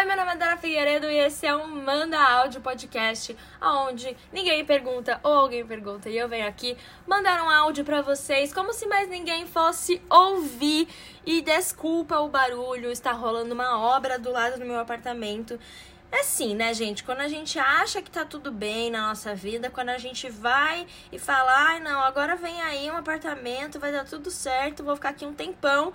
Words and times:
Oi, 0.00 0.06
meu 0.06 0.16
nome 0.16 0.32
é 0.32 0.36
Dara 0.36 0.56
Figueiredo 0.56 1.10
e 1.10 1.18
esse 1.18 1.46
é 1.46 1.54
um 1.54 1.66
Manda 1.66 2.18
Áudio 2.18 2.62
Podcast, 2.62 3.36
onde 3.60 4.16
ninguém 4.32 4.64
pergunta 4.64 5.20
ou 5.22 5.30
alguém 5.30 5.62
pergunta 5.66 6.08
e 6.08 6.16
eu 6.16 6.26
venho 6.26 6.48
aqui 6.48 6.74
mandar 7.06 7.42
um 7.42 7.50
áudio 7.50 7.84
para 7.84 8.00
vocês, 8.00 8.50
como 8.50 8.72
se 8.72 8.86
mais 8.86 9.10
ninguém 9.10 9.46
fosse 9.46 10.00
ouvir. 10.08 10.88
E 11.26 11.42
desculpa 11.42 12.18
o 12.18 12.30
barulho, 12.30 12.90
está 12.90 13.12
rolando 13.12 13.52
uma 13.52 13.78
obra 13.78 14.18
do 14.18 14.32
lado 14.32 14.58
do 14.58 14.64
meu 14.64 14.80
apartamento. 14.80 15.60
É 16.10 16.20
assim, 16.20 16.54
né, 16.54 16.72
gente? 16.72 17.04
Quando 17.04 17.20
a 17.20 17.28
gente 17.28 17.58
acha 17.58 18.00
que 18.00 18.10
tá 18.10 18.24
tudo 18.24 18.50
bem 18.50 18.90
na 18.90 19.08
nossa 19.08 19.34
vida, 19.34 19.68
quando 19.68 19.90
a 19.90 19.98
gente 19.98 20.30
vai 20.30 20.86
e 21.12 21.18
fala, 21.18 21.52
ai 21.68 21.78
não, 21.78 22.00
agora 22.00 22.36
vem 22.36 22.62
aí 22.62 22.90
um 22.90 22.96
apartamento, 22.96 23.78
vai 23.78 23.92
dar 23.92 24.06
tudo 24.06 24.30
certo, 24.30 24.82
vou 24.82 24.96
ficar 24.96 25.10
aqui 25.10 25.26
um 25.26 25.34
tempão, 25.34 25.92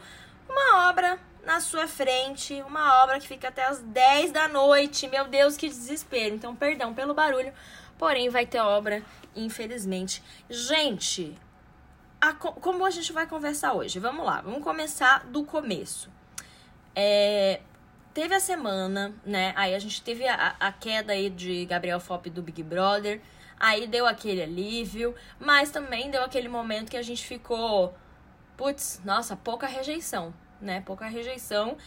uma 0.48 0.89
obra 0.89 1.20
na 1.43 1.59
sua 1.59 1.88
frente, 1.88 2.61
uma 2.64 3.04
obra 3.04 3.20
que 3.20 3.28
fica 3.28 3.50
até 3.50 3.66
as 3.66 3.80
10 3.82 4.32
da 4.32 4.48
noite. 4.48 5.07
Meu 5.07 5.28
Deus, 5.28 5.56
que 5.56 5.68
desespero. 5.68 6.36
Então, 6.36 6.56
perdão 6.56 6.93
pelo 6.93 7.14
barulho, 7.14 7.54
porém 7.97 8.29
vai 8.29 8.46
ter 8.46 8.60
obra, 8.60 9.04
infelizmente. 9.36 10.23
Gente, 10.50 11.37
a, 12.20 12.34
como 12.34 12.86
a 12.86 12.89
gente 12.89 13.14
vai 13.14 13.28
conversar 13.28 13.73
hoje? 13.73 14.00
Vamos 14.00 14.25
lá, 14.25 14.42
vamos 14.42 14.64
começar 14.64 15.25
do 15.25 15.43
começo. 15.43 16.10
É, 16.96 17.62
teve 18.14 18.34
a 18.34 18.39
semana, 18.39 19.14
né? 19.25 19.54
Aí 19.56 19.75
a 19.75 19.79
gente 19.79 20.01
teve 20.01 20.28
a, 20.28 20.56
a 20.59 20.71
queda 20.71 21.14
aí 21.14 21.29
de 21.29 21.65
Gabriel 21.65 22.00
Fop 22.00 22.25
do 22.29 22.42
Big 22.42 22.64
Brother. 22.64 23.21
Aí 23.59 23.87
deu 23.87 24.06
aquele 24.06 24.42
alívio, 24.42 25.15
mas 25.39 25.70
também 25.70 26.09
deu 26.09 26.23
aquele 26.23 26.48
momento 26.48 26.89
que 26.89 26.98
a 26.98 27.01
gente 27.01 27.25
ficou, 27.25 27.96
putz, 28.57 29.01
nossa, 29.04 29.36
pouca 29.36 29.68
rejeição 29.68 30.33
né? 30.61 30.82
Pouca 30.82 31.05
rejeição. 31.05 31.77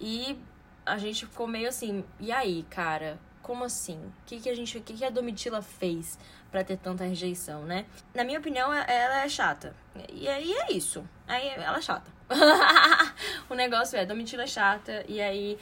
E 0.00 0.38
a 0.84 0.98
gente 0.98 1.26
ficou 1.26 1.46
meio 1.46 1.68
assim, 1.68 2.04
e 2.18 2.32
aí, 2.32 2.64
cara? 2.70 3.18
Como 3.42 3.64
assim? 3.64 3.98
O 3.98 4.12
que, 4.26 4.40
que 4.40 4.48
a 4.48 4.54
gente. 4.54 4.78
O 4.78 4.82
que, 4.82 4.94
que 4.94 5.04
a 5.04 5.10
Domitila 5.10 5.62
fez 5.62 6.18
para 6.50 6.64
ter 6.64 6.76
tanta 6.78 7.04
rejeição, 7.04 7.64
né? 7.64 7.86
Na 8.14 8.24
minha 8.24 8.38
opinião, 8.38 8.72
ela 8.72 9.22
é 9.22 9.28
chata. 9.28 9.74
E 10.10 10.28
aí 10.28 10.52
é 10.52 10.72
isso. 10.72 11.06
Aí 11.26 11.48
ela 11.48 11.78
é 11.78 11.82
chata. 11.82 12.10
o 13.48 13.54
negócio 13.54 13.98
é, 13.98 14.04
Domitila 14.04 14.44
é 14.44 14.46
chata, 14.46 15.04
e 15.08 15.20
aí 15.20 15.58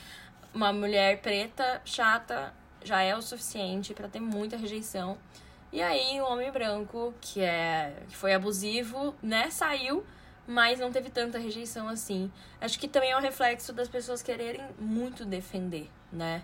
uma 0.53 0.73
mulher 0.73 1.21
preta, 1.21 1.81
chata, 1.85 2.53
já 2.83 3.03
é 3.03 3.15
o 3.17 3.23
suficiente 3.23 3.95
para 3.95 4.09
ter 4.09 4.21
muita 4.21 4.57
rejeição. 4.57 5.17
E 5.73 5.81
aí 5.81 6.21
o 6.21 6.25
homem 6.25 6.51
branco, 6.51 7.15
que 7.21 7.41
é 7.41 8.03
que 8.09 8.17
foi 8.17 8.33
abusivo, 8.35 9.15
né, 9.23 9.51
saiu 9.51 10.05
mas 10.47 10.79
não 10.79 10.93
teve 10.93 11.11
tanta 11.11 11.39
rejeição 11.39 11.89
assim. 11.89 12.31
Acho 12.61 12.79
que 12.79 12.87
também 12.87 13.11
é 13.11 13.17
um 13.17 13.21
reflexo 13.21 13.73
das 13.73 13.89
pessoas 13.89 14.23
quererem 14.23 14.65
muito 14.79 15.25
defender, 15.25 15.91
né? 16.13 16.43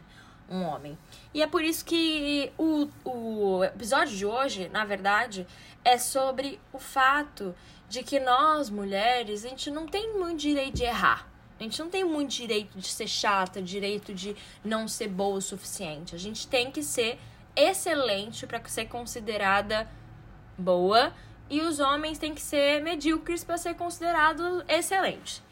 Um 0.51 0.63
homem. 0.63 0.99
E 1.33 1.41
é 1.41 1.47
por 1.47 1.63
isso 1.63 1.85
que 1.85 2.53
o, 2.59 2.89
o 3.05 3.65
episódio 3.65 4.15
de 4.17 4.27
hoje, 4.27 4.69
na 4.69 4.85
verdade, 4.85 5.47
é 5.85 5.97
sobre 5.97 6.61
o 6.73 6.79
fato 6.79 7.55
de 7.89 8.03
que 8.03 8.19
nós, 8.19 8.69
mulheres, 8.69 9.45
a 9.45 9.49
gente 9.49 9.71
não 9.71 9.87
tem 9.87 10.13
muito 10.13 10.41
direito 10.41 10.77
de 10.77 10.85
errar. 10.85 11.29
A 11.59 11.63
gente 11.63 11.79
não 11.79 11.89
tem 11.89 12.03
muito 12.03 12.31
direito 12.31 12.77
de 12.77 12.89
ser 12.89 13.07
chata, 13.07 13.63
direito 13.63 14.13
de 14.13 14.35
não 14.65 14.89
ser 14.89 15.09
boa 15.09 15.37
o 15.37 15.41
suficiente. 15.41 16.15
A 16.15 16.19
gente 16.19 16.49
tem 16.49 16.73
que 16.73 16.83
ser 16.83 17.19
excelente 17.55 18.47
para 18.47 18.61
ser 18.65 18.87
considerada 18.87 19.89
boa 20.59 21.13
e 21.49 21.61
os 21.61 21.81
homens 21.81 22.19
têm 22.19 22.35
que 22.35 22.41
ser 22.41 22.83
medíocres 22.83 23.45
para 23.45 23.59
ser 23.59 23.75
considerados 23.75 24.65
excelentes. 24.69 25.43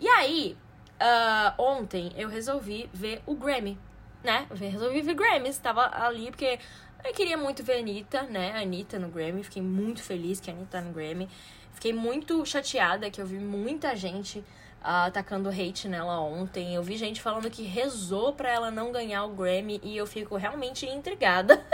E 0.00 0.08
aí, 0.08 0.56
uh, 1.00 1.62
ontem 1.62 2.12
eu 2.16 2.28
resolvi 2.28 2.88
ver 2.92 3.22
o 3.26 3.34
Grammy, 3.34 3.78
né? 4.22 4.46
Eu 4.50 4.56
resolvi 4.56 5.00
ver 5.02 5.14
Grammy, 5.14 5.48
estava 5.48 5.90
ali 6.04 6.30
porque 6.30 6.58
eu 7.04 7.12
queria 7.12 7.36
muito 7.36 7.62
ver 7.62 7.74
a 7.74 7.78
Anitta, 7.78 8.22
né? 8.22 8.52
A 8.52 8.60
Anitta 8.60 8.98
no 8.98 9.08
Grammy, 9.08 9.44
fiquei 9.44 9.62
muito 9.62 10.02
feliz 10.02 10.40
que 10.40 10.50
a 10.50 10.54
Anitta 10.54 10.78
tá 10.78 10.80
no 10.80 10.92
Grammy. 10.92 11.28
Fiquei 11.72 11.92
muito 11.92 12.44
chateada 12.46 13.10
que 13.10 13.20
eu 13.20 13.26
vi 13.26 13.38
muita 13.38 13.94
gente 13.94 14.38
uh, 14.38 15.06
atacando 15.06 15.48
hate 15.48 15.88
nela 15.88 16.20
ontem. 16.20 16.74
Eu 16.74 16.82
vi 16.82 16.96
gente 16.96 17.20
falando 17.20 17.50
que 17.50 17.62
rezou 17.62 18.32
para 18.32 18.50
ela 18.50 18.70
não 18.70 18.92
ganhar 18.92 19.24
o 19.24 19.30
Grammy 19.30 19.80
e 19.82 19.96
eu 19.96 20.06
fico 20.06 20.36
realmente 20.36 20.86
intrigada. 20.86 21.64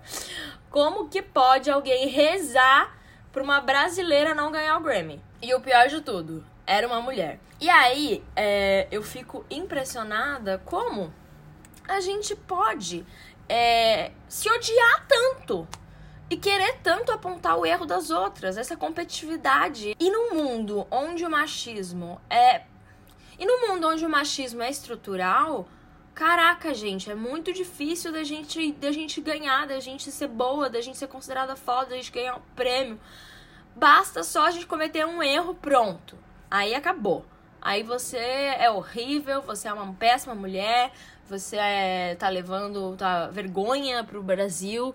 Como 0.70 1.08
que 1.08 1.22
pode 1.22 1.70
alguém 1.70 2.08
rezar 2.08 2.97
pra 3.38 3.42
uma 3.44 3.60
brasileira 3.60 4.34
não 4.34 4.50
ganhar 4.50 4.76
o 4.76 4.80
Grammy. 4.80 5.22
E 5.40 5.54
o 5.54 5.60
pior 5.60 5.86
de 5.86 6.00
tudo, 6.00 6.44
era 6.66 6.86
uma 6.86 7.00
mulher. 7.00 7.38
E 7.60 7.70
aí, 7.70 8.24
é, 8.34 8.88
eu 8.90 9.00
fico 9.00 9.44
impressionada 9.48 10.60
como 10.64 11.12
a 11.86 12.00
gente 12.00 12.34
pode 12.34 13.06
é, 13.48 14.10
se 14.28 14.50
odiar 14.50 15.06
tanto 15.06 15.68
e 16.28 16.36
querer 16.36 16.78
tanto 16.82 17.12
apontar 17.12 17.56
o 17.56 17.64
erro 17.64 17.86
das 17.86 18.10
outras, 18.10 18.56
essa 18.56 18.76
competitividade. 18.76 19.96
E 20.00 20.10
num 20.10 20.34
mundo 20.34 20.84
onde 20.90 21.24
o 21.24 21.30
machismo 21.30 22.20
é. 22.28 22.62
E 23.38 23.46
no 23.46 23.68
mundo 23.68 23.86
onde 23.86 24.04
o 24.04 24.08
machismo 24.08 24.62
é 24.62 24.68
estrutural, 24.68 25.68
caraca, 26.18 26.74
gente, 26.74 27.08
é 27.08 27.14
muito 27.14 27.52
difícil 27.52 28.10
da 28.10 28.24
gente, 28.24 28.72
da 28.72 28.90
gente 28.90 29.20
ganhar, 29.20 29.68
da 29.68 29.78
gente 29.78 30.10
ser 30.10 30.26
boa, 30.26 30.68
da 30.68 30.80
gente 30.80 30.98
ser 30.98 31.06
considerada 31.06 31.54
foda, 31.54 31.90
da 31.90 31.96
gente 31.96 32.10
ganhar 32.10 32.34
um 32.34 32.40
prêmio. 32.56 32.98
Basta 33.76 34.24
só 34.24 34.46
a 34.46 34.50
gente 34.50 34.66
cometer 34.66 35.06
um 35.06 35.22
erro, 35.22 35.54
pronto. 35.54 36.18
Aí 36.50 36.74
acabou. 36.74 37.24
Aí 37.62 37.84
você 37.84 38.16
é 38.18 38.68
horrível, 38.68 39.42
você 39.42 39.68
é 39.68 39.72
uma 39.72 39.94
péssima 39.94 40.34
mulher, 40.34 40.90
você 41.28 41.56
é, 41.56 42.16
tá 42.16 42.28
levando 42.28 42.96
tá, 42.96 43.28
vergonha 43.28 44.02
pro 44.02 44.20
Brasil. 44.20 44.92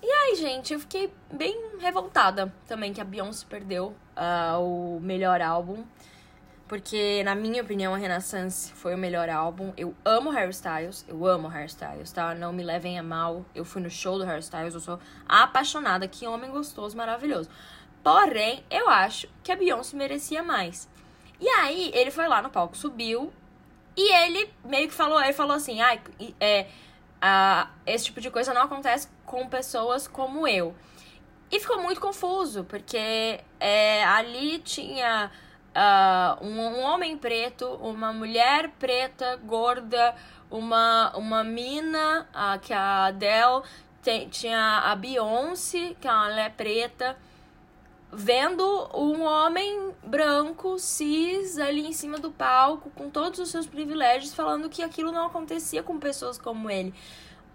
E 0.00 0.06
aí, 0.06 0.36
gente, 0.36 0.74
eu 0.74 0.78
fiquei 0.78 1.12
bem 1.32 1.72
revoltada 1.80 2.54
também 2.68 2.92
que 2.92 3.00
a 3.00 3.04
Beyoncé 3.04 3.44
perdeu 3.50 3.96
uh, 4.16 4.60
o 4.60 5.00
melhor 5.00 5.42
álbum. 5.42 5.84
Porque, 6.72 7.22
na 7.22 7.34
minha 7.34 7.60
opinião, 7.60 7.92
a 7.92 7.98
Renaissance 7.98 8.72
foi 8.72 8.94
o 8.94 8.96
melhor 8.96 9.28
álbum. 9.28 9.74
Eu 9.76 9.94
amo 10.06 10.30
Harry 10.30 10.52
Styles, 10.52 11.04
eu 11.06 11.26
amo 11.26 11.46
Harry 11.46 11.66
Styles, 11.66 12.10
tá? 12.10 12.34
Não 12.34 12.50
me 12.50 12.62
levem 12.62 12.98
a 12.98 13.02
mal. 13.02 13.44
Eu 13.54 13.62
fui 13.62 13.82
no 13.82 13.90
show 13.90 14.16
do 14.16 14.24
Harry 14.24 14.40
Styles, 14.40 14.72
eu 14.72 14.80
sou 14.80 14.98
apaixonada. 15.28 16.08
Que 16.08 16.26
homem 16.26 16.50
gostoso, 16.50 16.96
maravilhoso. 16.96 17.50
Porém, 18.02 18.64
eu 18.70 18.88
acho 18.88 19.28
que 19.42 19.52
a 19.52 19.56
Beyoncé 19.56 19.94
merecia 19.94 20.42
mais. 20.42 20.88
E 21.38 21.46
aí, 21.46 21.90
ele 21.92 22.10
foi 22.10 22.26
lá 22.26 22.40
no 22.40 22.48
palco, 22.48 22.74
subiu, 22.74 23.30
e 23.94 24.10
ele 24.10 24.50
meio 24.64 24.88
que 24.88 24.94
falou, 24.94 25.20
ele 25.20 25.34
falou 25.34 25.54
assim, 25.54 25.82
ah, 25.82 25.98
é, 26.40 26.66
esse 27.84 28.06
tipo 28.06 28.18
de 28.18 28.30
coisa 28.30 28.54
não 28.54 28.62
acontece 28.62 29.08
com 29.26 29.46
pessoas 29.46 30.08
como 30.08 30.48
eu. 30.48 30.74
E 31.50 31.60
ficou 31.60 31.82
muito 31.82 32.00
confuso, 32.00 32.64
porque 32.64 33.40
é, 33.60 34.02
ali 34.04 34.58
tinha 34.60 35.30
uh, 35.76 36.44
um, 36.44 36.60
um, 36.60 36.80
homem 36.82 37.16
preto, 37.16 37.66
uma 37.80 38.12
mulher 38.12 38.70
preta, 38.78 39.36
gorda, 39.44 40.14
uma, 40.50 41.16
uma 41.16 41.42
mina, 41.42 42.28
uh, 42.34 42.58
que 42.60 42.72
é 42.72 42.76
a 42.76 43.06
Adele, 43.06 43.62
tem, 44.02 44.28
tinha 44.28 44.80
a 44.84 44.94
Beyoncé, 44.96 45.94
que 46.00 46.06
é 46.06 46.12
uma 46.12 46.28
mulher 46.28 46.52
preta, 46.56 47.16
vendo 48.12 48.62
um 48.94 49.22
homem 49.22 49.92
branco, 50.04 50.78
cis, 50.78 51.58
ali 51.58 51.86
em 51.86 51.92
cima 51.92 52.18
do 52.18 52.30
palco, 52.30 52.90
com 52.90 53.08
todos 53.08 53.38
os 53.38 53.48
seus 53.48 53.66
privilégios, 53.66 54.34
falando 54.34 54.68
que 54.68 54.82
aquilo 54.82 55.10
não 55.10 55.26
acontecia 55.26 55.82
com 55.82 55.98
pessoas 55.98 56.36
como 56.36 56.68
ele. 56.68 56.92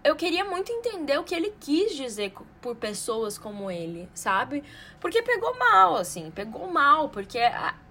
Eu 0.02 0.16
queria 0.16 0.44
muito 0.44 0.72
entender 0.72 1.18
o 1.18 1.24
que 1.24 1.34
ele 1.34 1.52
quis 1.60 1.94
dizer 1.94 2.32
por 2.60 2.74
pessoas 2.76 3.36
como 3.36 3.70
ele, 3.70 4.08
sabe? 4.14 4.64
Porque 5.00 5.22
pegou 5.22 5.56
mal, 5.58 5.96
assim, 5.96 6.30
pegou 6.30 6.66
mal, 6.68 7.08
porque 7.08 7.38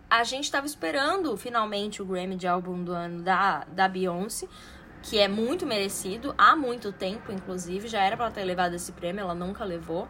a 0.09 0.23
gente 0.23 0.45
estava 0.45 0.65
esperando 0.65 1.35
finalmente 1.37 2.01
o 2.01 2.05
Grammy 2.05 2.35
de 2.35 2.47
álbum 2.47 2.83
do 2.83 2.93
ano 2.93 3.21
da, 3.21 3.65
da 3.65 3.87
Beyoncé, 3.87 4.47
que 5.03 5.19
é 5.19 5.27
muito 5.27 5.65
merecido, 5.65 6.33
há 6.37 6.55
muito 6.55 6.91
tempo, 6.91 7.31
inclusive, 7.31 7.87
já 7.87 8.01
era 8.01 8.17
para 8.17 8.31
ter 8.31 8.43
levado 8.43 8.73
esse 8.73 8.91
prêmio, 8.91 9.21
ela 9.21 9.35
nunca 9.35 9.63
levou. 9.63 10.07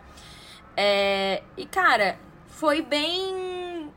É, 0.75 1.43
e, 1.55 1.65
cara, 1.65 2.19
foi 2.47 2.81
bem. 2.81 3.91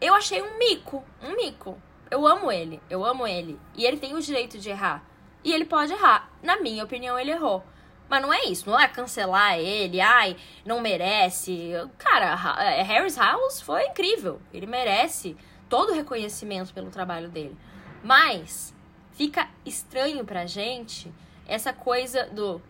Eu 0.00 0.14
achei 0.14 0.42
um 0.42 0.58
mico. 0.58 1.02
Um 1.22 1.34
mico. 1.34 1.80
Eu 2.10 2.26
amo 2.26 2.52
ele. 2.52 2.80
Eu 2.88 3.04
amo 3.04 3.26
ele. 3.26 3.58
E 3.74 3.84
ele 3.84 3.96
tem 3.96 4.14
o 4.14 4.20
direito 4.20 4.58
de 4.58 4.70
errar. 4.70 5.02
E 5.42 5.52
ele 5.52 5.64
pode 5.64 5.92
errar. 5.92 6.30
Na 6.42 6.60
minha 6.60 6.84
opinião, 6.84 7.18
ele 7.18 7.30
errou. 7.30 7.64
Mas 8.08 8.22
não 8.22 8.32
é 8.32 8.44
isso, 8.44 8.70
não 8.70 8.78
é 8.78 8.86
cancelar 8.86 9.58
ele, 9.58 10.00
ai, 10.00 10.36
não 10.64 10.80
merece. 10.80 11.72
Cara, 11.98 12.36
é, 12.62 12.82
Harris 12.82 13.16
House 13.16 13.60
foi 13.60 13.86
incrível. 13.86 14.40
Ele 14.52 14.66
merece 14.66 15.36
todo 15.68 15.90
o 15.90 15.94
reconhecimento 15.94 16.72
pelo 16.72 16.90
trabalho 16.90 17.28
dele. 17.28 17.56
Mas 18.02 18.74
fica 19.12 19.48
estranho 19.64 20.24
pra 20.24 20.46
gente 20.46 21.12
essa 21.46 21.72
coisa 21.72 22.26
do 22.26 22.60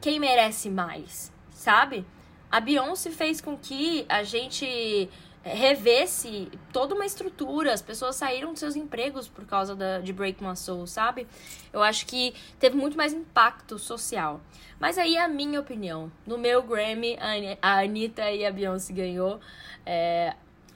quem 0.00 0.18
merece 0.18 0.68
mais, 0.68 1.32
sabe? 1.50 2.04
A 2.50 2.60
Beyoncé 2.60 3.10
fez 3.10 3.40
com 3.40 3.56
que 3.56 4.04
a 4.08 4.22
gente 4.22 5.08
rever-se 5.42 6.50
toda 6.72 6.94
uma 6.94 7.04
estrutura. 7.04 7.72
As 7.72 7.82
pessoas 7.82 8.16
saíram 8.16 8.50
dos 8.50 8.60
seus 8.60 8.76
empregos 8.76 9.28
por 9.28 9.44
causa 9.44 9.74
da, 9.74 9.98
de 10.00 10.12
Break 10.12 10.42
My 10.42 10.56
Soul, 10.56 10.86
sabe? 10.86 11.26
Eu 11.72 11.82
acho 11.82 12.06
que 12.06 12.34
teve 12.58 12.76
muito 12.76 12.96
mais 12.96 13.12
impacto 13.12 13.78
social. 13.78 14.40
Mas 14.78 14.98
aí 14.98 15.16
a 15.16 15.28
minha 15.28 15.60
opinião. 15.60 16.10
No 16.26 16.38
meu 16.38 16.62
Grammy, 16.62 17.16
a 17.60 17.78
Anitta 17.80 18.30
e 18.30 18.44
a 18.44 18.50
Beyoncé 18.50 18.92
ganhou. 18.92 19.40
É, 19.84 20.34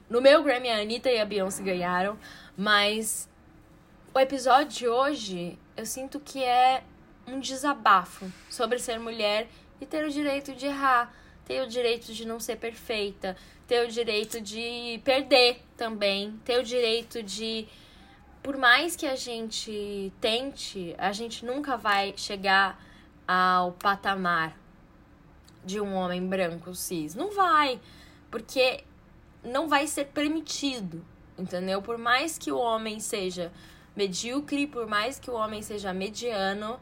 no 0.08 0.20
meu 0.20 0.42
Grammy, 0.42 0.68
a 0.68 0.80
Anitta 0.80 1.10
e 1.10 1.20
a 1.20 1.24
Beyoncé 1.24 1.62
ganharam. 1.62 2.18
Mas 2.56 3.28
o 4.14 4.18
episódio 4.18 4.68
de 4.68 4.88
hoje, 4.88 5.58
eu 5.76 5.84
sinto 5.84 6.18
que 6.18 6.42
é 6.42 6.82
um 7.26 7.40
desabafo 7.40 8.30
sobre 8.48 8.78
ser 8.78 8.98
mulher 8.98 9.48
e 9.80 9.86
ter 9.86 10.04
o 10.04 10.10
direito 10.10 10.54
de 10.54 10.66
errar, 10.66 11.12
ter 11.44 11.62
o 11.62 11.66
direito 11.66 12.12
de 12.12 12.24
não 12.24 12.40
ser 12.40 12.56
perfeita, 12.56 13.36
ter 13.66 13.84
o 13.84 13.88
direito 13.88 14.40
de 14.40 15.00
perder 15.04 15.62
também, 15.76 16.38
ter 16.44 16.58
o 16.58 16.62
direito 16.62 17.22
de. 17.22 17.66
Por 18.42 18.56
mais 18.56 18.94
que 18.94 19.06
a 19.06 19.16
gente 19.16 20.12
tente, 20.20 20.94
a 20.98 21.10
gente 21.10 21.44
nunca 21.44 21.76
vai 21.76 22.14
chegar 22.16 22.80
ao 23.26 23.72
patamar 23.72 24.56
de 25.64 25.80
um 25.80 25.94
homem 25.94 26.24
branco 26.24 26.72
cis. 26.74 27.14
Não 27.16 27.32
vai, 27.32 27.80
porque 28.30 28.84
não 29.42 29.68
vai 29.68 29.88
ser 29.88 30.06
permitido, 30.06 31.04
entendeu? 31.36 31.82
Por 31.82 31.98
mais 31.98 32.38
que 32.38 32.52
o 32.52 32.56
homem 32.56 33.00
seja 33.00 33.52
medíocre, 33.96 34.68
por 34.68 34.86
mais 34.86 35.18
que 35.18 35.28
o 35.28 35.34
homem 35.34 35.60
seja 35.60 35.92
mediano, 35.92 36.78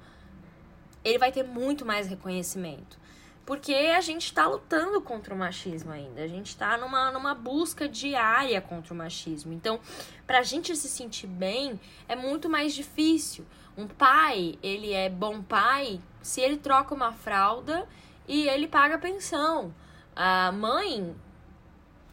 ele 1.03 1.19
vai 1.19 1.33
ter 1.33 1.45
muito 1.45 1.87
mais 1.87 2.07
reconhecimento. 2.07 2.99
Porque 3.46 3.75
a 3.75 4.00
gente 4.00 4.25
está 4.26 4.46
lutando 4.46 5.00
contra 5.02 5.35
o 5.35 5.38
machismo 5.38 5.93
ainda. 5.93 6.23
A 6.23 6.26
gente 6.26 6.49
está 6.49 6.79
numa, 6.79 7.11
numa 7.11 7.35
busca 7.35 7.87
diária 7.88 8.61
contra 8.61 8.94
o 8.94 8.96
machismo. 8.96 9.52
Então, 9.52 9.79
para 10.26 10.38
a 10.38 10.43
gente 10.43 10.75
se 10.75 10.88
sentir 10.88 11.26
bem, 11.26 11.79
é 12.08 12.17
muito 12.17 12.49
mais 12.49 12.75
difícil. 12.75 13.44
Um 13.76 13.87
pai, 13.87 14.58
ele 14.62 14.93
é 14.93 15.11
bom 15.11 15.43
pai 15.43 16.00
se 16.23 16.41
ele 16.41 16.56
troca 16.56 16.94
uma 16.94 17.12
fralda 17.12 17.87
e 18.26 18.49
ele 18.49 18.67
paga 18.67 18.99
pensão. 18.99 19.75
A 20.17 20.50
mãe, 20.52 21.14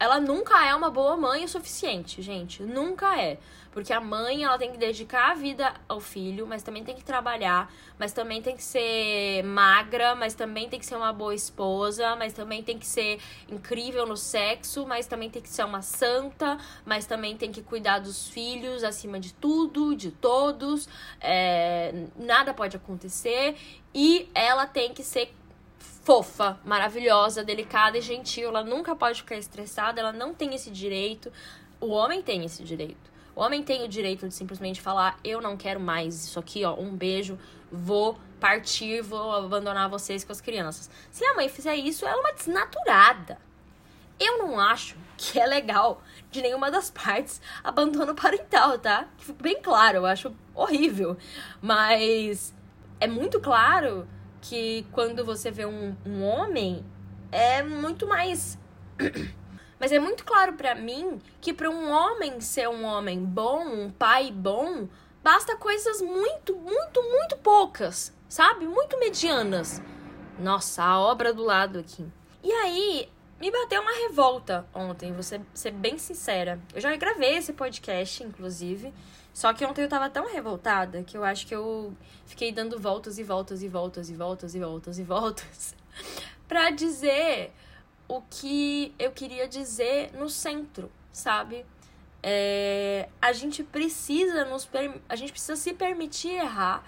ela 0.02 0.18
nunca 0.18 0.66
é 0.66 0.74
uma 0.74 0.90
boa 0.90 1.16
mãe 1.16 1.44
o 1.44 1.48
suficiente, 1.48 2.20
gente. 2.20 2.60
Nunca 2.64 3.16
é. 3.22 3.38
Porque 3.70 3.92
a 3.92 4.00
mãe, 4.00 4.42
ela 4.42 4.58
tem 4.58 4.72
que 4.72 4.76
dedicar 4.76 5.30
a 5.30 5.34
vida 5.34 5.72
ao 5.88 6.00
filho, 6.00 6.44
mas 6.44 6.60
também 6.64 6.82
tem 6.82 6.96
que 6.96 7.04
trabalhar, 7.04 7.72
mas 7.96 8.12
também 8.12 8.42
tem 8.42 8.56
que 8.56 8.64
ser 8.64 9.44
magra, 9.44 10.16
mas 10.16 10.34
também 10.34 10.68
tem 10.68 10.80
que 10.80 10.84
ser 10.84 10.96
uma 10.96 11.12
boa 11.12 11.32
esposa, 11.32 12.16
mas 12.16 12.32
também 12.32 12.64
tem 12.64 12.76
que 12.76 12.86
ser 12.86 13.20
incrível 13.48 14.04
no 14.04 14.16
sexo, 14.16 14.84
mas 14.88 15.06
também 15.06 15.30
tem 15.30 15.40
que 15.40 15.48
ser 15.48 15.64
uma 15.64 15.82
santa, 15.82 16.58
mas 16.84 17.06
também 17.06 17.36
tem 17.36 17.52
que 17.52 17.62
cuidar 17.62 18.00
dos 18.00 18.28
filhos 18.28 18.82
acima 18.82 19.20
de 19.20 19.32
tudo, 19.32 19.94
de 19.94 20.10
todos. 20.10 20.88
É, 21.20 21.94
nada 22.16 22.52
pode 22.52 22.76
acontecer. 22.76 23.56
E 23.94 24.28
ela 24.34 24.66
tem 24.66 24.92
que 24.92 25.04
ser 25.04 25.32
fofa, 26.02 26.58
maravilhosa, 26.64 27.44
delicada 27.44 27.98
e 27.98 28.00
gentil. 28.00 28.48
Ela 28.48 28.64
nunca 28.64 28.94
pode 28.94 29.22
ficar 29.22 29.36
estressada, 29.36 30.00
ela 30.00 30.12
não 30.12 30.34
tem 30.34 30.54
esse 30.54 30.70
direito. 30.70 31.32
O 31.80 31.88
homem 31.88 32.22
tem 32.22 32.44
esse 32.44 32.62
direito. 32.62 33.10
O 33.34 33.40
homem 33.40 33.62
tem 33.62 33.82
o 33.82 33.88
direito 33.88 34.28
de 34.28 34.34
simplesmente 34.34 34.80
falar: 34.80 35.18
eu 35.24 35.40
não 35.40 35.56
quero 35.56 35.80
mais 35.80 36.24
isso 36.24 36.38
aqui, 36.38 36.64
ó, 36.64 36.74
um 36.74 36.94
beijo, 36.94 37.38
vou 37.70 38.18
partir, 38.38 39.00
vou 39.00 39.32
abandonar 39.32 39.88
vocês 39.88 40.24
com 40.24 40.32
as 40.32 40.40
crianças. 40.40 40.90
Se 41.10 41.24
a 41.24 41.34
mãe 41.34 41.48
fizer 41.48 41.76
isso, 41.76 42.04
ela 42.04 42.16
é 42.16 42.20
uma 42.20 42.32
desnaturada. 42.32 43.38
Eu 44.20 44.38
não 44.38 44.60
acho 44.60 44.96
que 45.16 45.38
é 45.38 45.46
legal 45.46 46.02
de 46.30 46.42
nenhuma 46.42 46.70
das 46.70 46.90
partes 46.90 47.40
abandono 47.64 48.14
parental, 48.14 48.78
tá? 48.78 49.08
Que 49.16 49.24
fique 49.24 49.42
bem 49.42 49.60
claro, 49.62 49.98
eu 49.98 50.06
acho 50.06 50.32
horrível. 50.54 51.16
Mas 51.60 52.54
é 53.00 53.06
muito 53.06 53.40
claro 53.40 54.06
que 54.42 54.84
quando 54.92 55.24
você 55.24 55.50
vê 55.50 55.64
um, 55.64 55.96
um 56.04 56.22
homem, 56.22 56.84
é 57.30 57.62
muito 57.62 58.06
mais 58.06 58.58
mas 59.80 59.90
é 59.90 59.98
muito 59.98 60.24
claro 60.24 60.52
para 60.52 60.74
mim 60.74 61.18
que 61.40 61.52
para 61.52 61.70
um 61.70 61.90
homem 61.90 62.40
ser 62.40 62.68
um 62.68 62.84
homem 62.84 63.24
bom, 63.24 63.64
um 63.66 63.90
pai 63.90 64.30
bom, 64.30 64.86
basta 65.22 65.56
coisas 65.56 66.02
muito, 66.02 66.54
muito, 66.54 67.02
muito 67.02 67.36
poucas, 67.38 68.14
sabe? 68.28 68.66
Muito 68.66 68.98
medianas. 68.98 69.80
Nossa, 70.38 70.84
a 70.84 71.00
obra 71.00 71.32
do 71.32 71.42
lado 71.42 71.78
aqui. 71.78 72.06
E 72.42 72.52
aí, 72.52 73.08
me 73.40 73.50
bateu 73.50 73.82
uma 73.82 73.92
revolta 74.06 74.64
ontem, 74.72 75.12
vou 75.12 75.22
ser, 75.22 75.40
ser 75.52 75.72
bem 75.72 75.98
sincera. 75.98 76.60
Eu 76.72 76.80
já 76.80 76.94
gravei 76.94 77.36
esse 77.36 77.52
podcast, 77.52 78.22
inclusive. 78.22 78.92
Só 79.32 79.52
que 79.52 79.64
ontem 79.64 79.82
eu 79.82 79.88
tava 79.88 80.10
tão 80.10 80.30
revoltada 80.30 81.02
que 81.02 81.16
eu 81.16 81.24
acho 81.24 81.46
que 81.46 81.54
eu 81.54 81.94
fiquei 82.26 82.52
dando 82.52 82.78
voltas 82.78 83.18
e 83.18 83.22
voltas 83.22 83.62
e 83.62 83.68
voltas 83.68 84.10
e 84.10 84.14
voltas 84.14 84.54
e 84.54 84.58
voltas 84.58 84.98
e 84.98 85.02
voltas 85.02 85.74
pra 86.46 86.70
dizer 86.70 87.52
o 88.06 88.20
que 88.20 88.94
eu 88.98 89.10
queria 89.10 89.48
dizer 89.48 90.12
no 90.12 90.28
centro, 90.28 90.90
sabe? 91.10 91.64
É, 92.22 93.08
a 93.20 93.32
gente 93.32 93.64
precisa 93.64 94.44
nos 94.44 94.68
a 95.08 95.16
gente 95.16 95.32
precisa 95.32 95.56
se 95.56 95.72
permitir 95.72 96.30
errar 96.30 96.84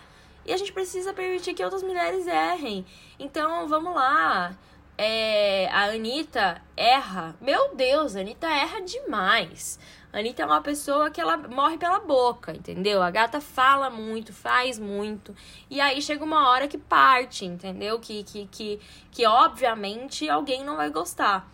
e 0.46 0.52
a 0.52 0.56
gente 0.56 0.72
precisa 0.72 1.12
permitir 1.14 1.54
que 1.54 1.64
outras 1.64 1.82
mulheres 1.82 2.26
errem. 2.26 2.84
Então, 3.18 3.66
vamos 3.66 3.94
lá. 3.94 4.56
É, 4.96 5.68
a 5.72 5.86
Anitta 5.86 6.60
erra. 6.76 7.34
Meu 7.40 7.74
Deus, 7.74 8.14
a 8.14 8.20
Anitta 8.20 8.46
erra 8.46 8.80
demais. 8.82 9.78
Anitta 10.14 10.42
é 10.42 10.46
uma 10.46 10.60
pessoa 10.60 11.10
que 11.10 11.20
ela 11.20 11.36
morre 11.36 11.76
pela 11.76 11.98
boca, 11.98 12.52
entendeu? 12.52 13.02
A 13.02 13.10
gata 13.10 13.40
fala 13.40 13.90
muito, 13.90 14.32
faz 14.32 14.78
muito. 14.78 15.34
E 15.68 15.80
aí 15.80 16.00
chega 16.00 16.22
uma 16.22 16.48
hora 16.50 16.68
que 16.68 16.78
parte, 16.78 17.44
entendeu? 17.44 17.98
Que, 17.98 18.22
que, 18.22 18.46
que, 18.46 18.80
que 19.10 19.26
obviamente 19.26 20.30
alguém 20.30 20.64
não 20.64 20.76
vai 20.76 20.88
gostar. 20.88 21.50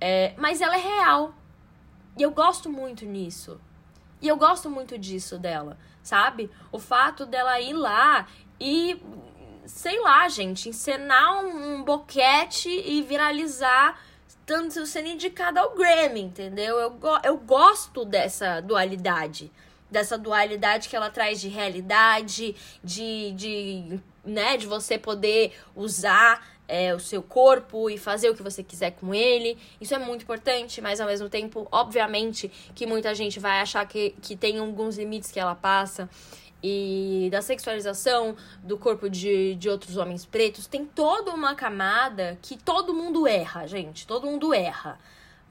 É, 0.00 0.34
mas 0.36 0.60
ela 0.60 0.76
é 0.76 0.80
real. 0.80 1.32
E 2.18 2.22
eu 2.22 2.32
gosto 2.32 2.68
muito 2.68 3.06
nisso. 3.06 3.60
E 4.20 4.26
eu 4.26 4.36
gosto 4.36 4.68
muito 4.68 4.98
disso 4.98 5.38
dela, 5.38 5.78
sabe? 6.02 6.50
O 6.72 6.80
fato 6.80 7.24
dela 7.24 7.60
ir 7.60 7.74
lá 7.74 8.26
e, 8.58 9.00
sei 9.64 10.00
lá, 10.00 10.28
gente, 10.28 10.68
encenar 10.68 11.44
um 11.44 11.84
boquete 11.84 12.68
e 12.68 13.02
viralizar 13.02 13.96
tanto 14.50 14.84
sendo 14.84 15.06
indicada 15.06 15.60
ao 15.60 15.76
Grammy, 15.76 16.22
entendeu? 16.22 16.76
Eu, 16.76 16.98
eu 17.22 17.36
gosto 17.38 18.04
dessa 18.04 18.60
dualidade. 18.60 19.48
Dessa 19.88 20.18
dualidade 20.18 20.88
que 20.88 20.96
ela 20.96 21.08
traz 21.08 21.40
de 21.40 21.46
realidade, 21.46 22.56
de, 22.82 23.30
de, 23.30 24.00
né, 24.24 24.56
de 24.56 24.66
você 24.66 24.98
poder 24.98 25.56
usar 25.72 26.44
é, 26.66 26.92
o 26.92 26.98
seu 26.98 27.22
corpo 27.22 27.88
e 27.88 27.96
fazer 27.96 28.28
o 28.28 28.34
que 28.34 28.42
você 28.42 28.60
quiser 28.64 28.90
com 28.90 29.14
ele. 29.14 29.56
Isso 29.80 29.94
é 29.94 29.98
muito 30.00 30.22
importante, 30.22 30.80
mas 30.80 31.00
ao 31.00 31.06
mesmo 31.06 31.28
tempo, 31.28 31.68
obviamente, 31.70 32.50
que 32.74 32.86
muita 32.86 33.14
gente 33.14 33.38
vai 33.38 33.60
achar 33.60 33.86
que, 33.86 34.16
que 34.20 34.34
tem 34.34 34.58
alguns 34.58 34.98
limites 34.98 35.30
que 35.30 35.38
ela 35.38 35.54
passa 35.54 36.08
e 36.62 37.28
da 37.30 37.40
sexualização 37.40 38.36
do 38.62 38.76
corpo 38.76 39.08
de, 39.08 39.54
de 39.54 39.68
outros 39.68 39.96
homens 39.96 40.26
pretos, 40.26 40.66
tem 40.66 40.84
toda 40.84 41.32
uma 41.32 41.54
camada 41.54 42.38
que 42.42 42.56
todo 42.56 42.94
mundo 42.94 43.26
erra, 43.26 43.66
gente. 43.66 44.06
Todo 44.06 44.26
mundo 44.26 44.52
erra. 44.52 44.98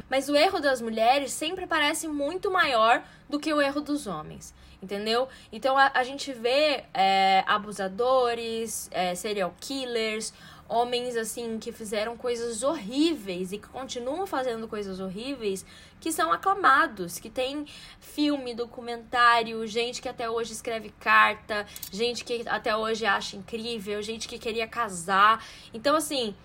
Mas 0.10 0.30
o 0.30 0.36
erro 0.36 0.60
das 0.60 0.82
mulheres 0.82 1.32
sempre 1.32 1.68
parece 1.68 2.08
muito 2.08 2.52
maior 2.52 3.04
do 3.30 3.40
que 3.40 3.54
o 3.54 3.62
erro 3.62 3.82
dos 3.82 4.08
homens. 4.08 4.54
Entendeu? 4.82 5.28
Então 5.52 5.78
a, 5.78 5.92
a 5.94 6.04
gente 6.04 6.32
vê 6.32 6.86
é, 6.94 7.44
abusadores, 7.46 8.88
é, 8.92 9.14
serial 9.14 9.54
killers, 9.60 10.34
homens 10.70 11.18
assim 11.18 11.58
que 11.58 11.72
fizeram 11.72 12.16
coisas 12.16 12.62
horríveis 12.62 13.52
e 13.52 13.58
que 13.58 13.68
continuam 13.68 14.28
fazendo 14.28 14.68
coisas 14.68 15.00
horríveis 15.00 15.66
que 16.00 16.12
são 16.12 16.32
aclamados, 16.32 17.20
que 17.20 17.30
tem 17.30 17.66
filme, 18.00 18.54
documentário, 18.54 19.66
gente 19.66 20.00
que 20.02 20.08
até 20.08 20.30
hoje 20.30 20.54
escreve 20.54 20.92
carta, 21.00 21.66
gente 21.92 22.24
que 22.24 22.44
até 22.48 22.76
hoje 22.76 23.06
acha 23.06 23.36
incrível, 23.36 24.02
gente 24.04 24.28
que 24.28 24.38
queria 24.38 24.68
casar. 24.68 25.44
Então 25.74 25.96
assim, 25.96 26.36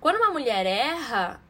quando 0.00 0.16
uma 0.16 0.30
mulher 0.30 0.66
erra, 0.66 1.40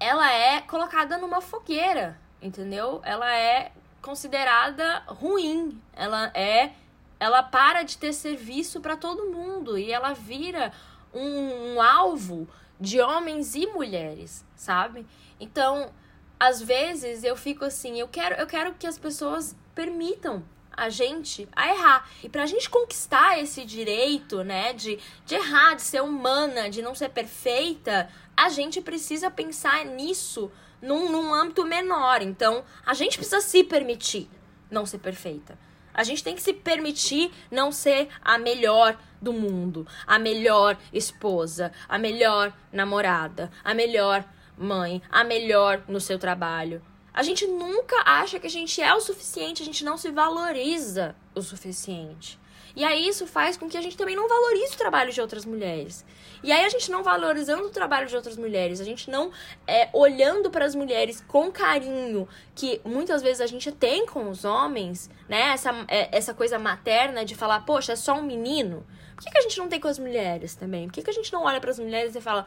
ela 0.00 0.32
é 0.32 0.62
colocada 0.62 1.18
numa 1.18 1.42
fogueira, 1.42 2.18
entendeu? 2.40 3.00
Ela 3.04 3.30
é 3.36 3.72
considerada 4.00 5.02
ruim, 5.06 5.80
ela 5.92 6.30
é 6.34 6.72
ela 7.18 7.42
para 7.42 7.82
de 7.82 7.96
ter 7.96 8.12
serviço 8.12 8.80
para 8.80 8.96
todo 8.96 9.30
mundo 9.30 9.78
e 9.78 9.90
ela 9.90 10.12
vira 10.12 10.72
um, 11.16 11.74
um 11.74 11.82
alvo 11.82 12.48
de 12.78 13.00
homens 13.00 13.54
e 13.54 13.66
mulheres, 13.66 14.44
sabe? 14.54 15.06
Então, 15.40 15.90
às 16.38 16.60
vezes 16.60 17.24
eu 17.24 17.36
fico 17.36 17.64
assim, 17.64 17.98
eu 17.98 18.08
quero, 18.08 18.34
eu 18.36 18.46
quero 18.46 18.74
que 18.74 18.86
as 18.86 18.98
pessoas 18.98 19.56
permitam 19.74 20.44
a 20.76 20.90
gente 20.90 21.48
a 21.56 21.68
errar. 21.68 22.08
E 22.22 22.28
pra 22.28 22.44
gente 22.44 22.68
conquistar 22.68 23.40
esse 23.40 23.64
direito, 23.64 24.44
né, 24.44 24.74
de, 24.74 24.98
de 25.24 25.34
errar, 25.34 25.74
de 25.74 25.82
ser 25.82 26.02
humana, 26.02 26.68
de 26.68 26.82
não 26.82 26.94
ser 26.94 27.08
perfeita, 27.08 28.10
a 28.36 28.50
gente 28.50 28.82
precisa 28.82 29.30
pensar 29.30 29.86
nisso 29.86 30.50
num, 30.82 31.10
num 31.10 31.32
âmbito 31.32 31.64
menor. 31.64 32.20
Então, 32.20 32.62
a 32.84 32.92
gente 32.92 33.16
precisa 33.16 33.40
se 33.40 33.64
permitir 33.64 34.28
não 34.70 34.84
ser 34.84 34.98
perfeita. 34.98 35.58
A 35.96 36.04
gente 36.04 36.22
tem 36.22 36.34
que 36.34 36.42
se 36.42 36.52
permitir 36.52 37.32
não 37.50 37.72
ser 37.72 38.10
a 38.22 38.36
melhor 38.36 38.98
do 39.20 39.32
mundo, 39.32 39.86
a 40.06 40.18
melhor 40.18 40.76
esposa, 40.92 41.72
a 41.88 41.98
melhor 41.98 42.52
namorada, 42.70 43.50
a 43.64 43.72
melhor 43.72 44.22
mãe, 44.58 45.00
a 45.10 45.24
melhor 45.24 45.82
no 45.88 45.98
seu 45.98 46.18
trabalho. 46.18 46.82
A 47.14 47.22
gente 47.22 47.46
nunca 47.46 47.96
acha 48.04 48.38
que 48.38 48.46
a 48.46 48.50
gente 48.50 48.82
é 48.82 48.92
o 48.94 49.00
suficiente, 49.00 49.62
a 49.62 49.64
gente 49.64 49.82
não 49.82 49.96
se 49.96 50.10
valoriza 50.10 51.16
o 51.34 51.40
suficiente. 51.40 52.38
E 52.76 52.84
aí 52.84 53.08
isso 53.08 53.26
faz 53.26 53.56
com 53.56 53.70
que 53.70 53.76
a 53.78 53.80
gente 53.80 53.96
também 53.96 54.14
não 54.14 54.28
valorize 54.28 54.74
o 54.74 54.76
trabalho 54.78 55.10
de 55.10 55.18
outras 55.18 55.46
mulheres. 55.46 56.04
E 56.42 56.52
aí 56.52 56.62
a 56.62 56.68
gente 56.68 56.90
não 56.90 57.02
valorizando 57.02 57.64
o 57.64 57.70
trabalho 57.70 58.06
de 58.06 58.14
outras 58.14 58.36
mulheres, 58.36 58.82
a 58.82 58.84
gente 58.84 59.10
não 59.10 59.32
é, 59.66 59.88
olhando 59.94 60.50
para 60.50 60.66
as 60.66 60.74
mulheres 60.74 61.24
com 61.26 61.50
carinho 61.50 62.28
que 62.54 62.78
muitas 62.84 63.22
vezes 63.22 63.40
a 63.40 63.46
gente 63.46 63.72
tem 63.72 64.04
com 64.04 64.28
os 64.28 64.44
homens, 64.44 65.08
né? 65.26 65.54
Essa, 65.54 65.70
é, 65.88 66.14
essa 66.14 66.34
coisa 66.34 66.58
materna 66.58 67.24
de 67.24 67.34
falar, 67.34 67.64
poxa, 67.64 67.94
é 67.94 67.96
só 67.96 68.12
um 68.14 68.22
menino. 68.22 68.86
Por 69.16 69.24
que, 69.24 69.30
que 69.30 69.38
a 69.38 69.42
gente 69.42 69.56
não 69.56 69.68
tem 69.68 69.80
com 69.80 69.88
as 69.88 69.98
mulheres 69.98 70.54
também? 70.54 70.86
Por 70.86 70.92
que, 70.92 71.02
que 71.02 71.10
a 71.10 71.14
gente 71.14 71.32
não 71.32 71.44
olha 71.44 71.58
para 71.58 71.70
as 71.70 71.78
mulheres 71.78 72.14
e 72.14 72.20
fala, 72.20 72.46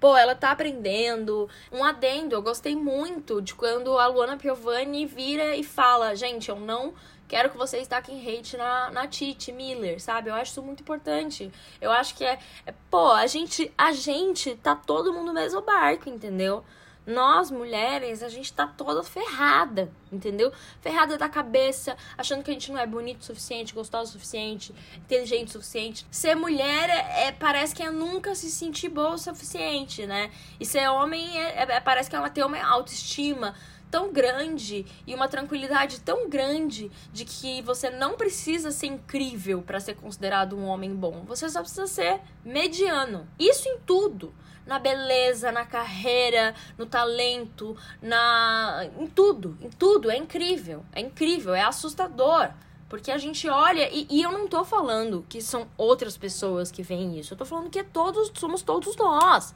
pô, 0.00 0.16
ela 0.16 0.34
tá 0.34 0.50
aprendendo. 0.50 1.48
Um 1.70 1.84
adendo, 1.84 2.34
eu 2.34 2.42
gostei 2.42 2.74
muito 2.74 3.40
de 3.40 3.54
quando 3.54 3.96
a 3.96 4.08
Luana 4.08 4.36
Piovani 4.36 5.06
vira 5.06 5.54
e 5.56 5.62
fala, 5.62 6.16
gente, 6.16 6.48
eu 6.48 6.58
não 6.58 6.94
Quero 7.28 7.50
que 7.50 7.58
vocês 7.58 7.86
taquem 7.86 8.26
hate 8.26 8.56
na, 8.56 8.90
na 8.90 9.06
Titi 9.06 9.52
Miller, 9.52 10.00
sabe? 10.00 10.30
Eu 10.30 10.34
acho 10.34 10.52
isso 10.52 10.62
muito 10.62 10.80
importante. 10.80 11.52
Eu 11.80 11.90
acho 11.92 12.14
que 12.14 12.24
é, 12.24 12.38
é. 12.64 12.74
Pô, 12.90 13.12
a 13.12 13.26
gente, 13.26 13.70
a 13.76 13.92
gente 13.92 14.56
tá 14.56 14.74
todo 14.74 15.12
mundo 15.12 15.26
no 15.26 15.34
mesmo 15.34 15.60
barco, 15.60 16.08
entendeu? 16.08 16.64
Nós, 17.08 17.50
mulheres, 17.50 18.22
a 18.22 18.28
gente 18.28 18.52
tá 18.52 18.66
toda 18.66 19.02
ferrada, 19.02 19.90
entendeu? 20.12 20.52
Ferrada 20.82 21.16
da 21.16 21.26
cabeça, 21.26 21.96
achando 22.18 22.42
que 22.44 22.50
a 22.50 22.52
gente 22.52 22.70
não 22.70 22.78
é 22.78 22.86
bonito 22.86 23.22
o 23.22 23.24
suficiente, 23.24 23.72
gostoso 23.72 24.10
o 24.10 24.12
suficiente, 24.12 24.74
inteligente 24.94 25.48
o 25.48 25.52
suficiente. 25.52 26.06
Ser 26.10 26.34
mulher 26.34 26.90
é, 26.90 27.28
é 27.28 27.32
parece 27.32 27.74
que 27.74 27.82
é 27.82 27.90
nunca 27.90 28.34
se 28.34 28.50
sentir 28.50 28.90
boa 28.90 29.14
o 29.14 29.18
suficiente, 29.18 30.06
né? 30.06 30.30
E 30.60 30.66
ser 30.66 30.86
homem 30.90 31.38
é, 31.40 31.76
é 31.76 31.80
parece 31.80 32.10
que 32.10 32.16
ela 32.16 32.28
tem 32.28 32.44
uma 32.44 32.62
autoestima 32.62 33.54
tão 33.90 34.12
grande 34.12 34.86
e 35.06 35.14
uma 35.14 35.28
tranquilidade 35.28 36.00
tão 36.00 36.28
grande 36.28 36.90
de 37.12 37.24
que 37.24 37.62
você 37.62 37.90
não 37.90 38.16
precisa 38.16 38.70
ser 38.70 38.86
incrível 38.86 39.62
para 39.62 39.80
ser 39.80 39.94
considerado 39.94 40.56
um 40.56 40.64
homem 40.64 40.94
bom. 40.94 41.24
Você 41.26 41.48
só 41.48 41.60
precisa 41.60 41.86
ser 41.86 42.20
mediano. 42.44 43.28
Isso 43.38 43.68
em 43.68 43.78
tudo. 43.80 44.32
Na 44.66 44.78
beleza, 44.78 45.50
na 45.50 45.64
carreira, 45.64 46.54
no 46.76 46.84
talento, 46.84 47.74
na 48.02 48.86
em 48.98 49.06
tudo, 49.06 49.56
em 49.62 49.70
tudo 49.70 50.10
é 50.10 50.16
incrível. 50.16 50.84
É 50.92 51.00
incrível, 51.00 51.54
é 51.54 51.62
assustador. 51.62 52.50
Porque 52.88 53.10
a 53.10 53.18
gente 53.18 53.48
olha, 53.48 53.88
e, 53.92 54.06
e, 54.10 54.22
eu 54.22 54.32
não 54.32 54.48
tô 54.48 54.64
falando 54.64 55.24
que 55.28 55.42
são 55.42 55.68
outras 55.76 56.16
pessoas 56.16 56.70
que 56.70 56.82
veem 56.82 57.18
isso. 57.18 57.34
Eu 57.34 57.38
tô 57.38 57.44
falando 57.44 57.68
que 57.68 57.78
é 57.78 57.84
todos, 57.84 58.32
somos 58.34 58.62
todos 58.62 58.96
nós. 58.96 59.54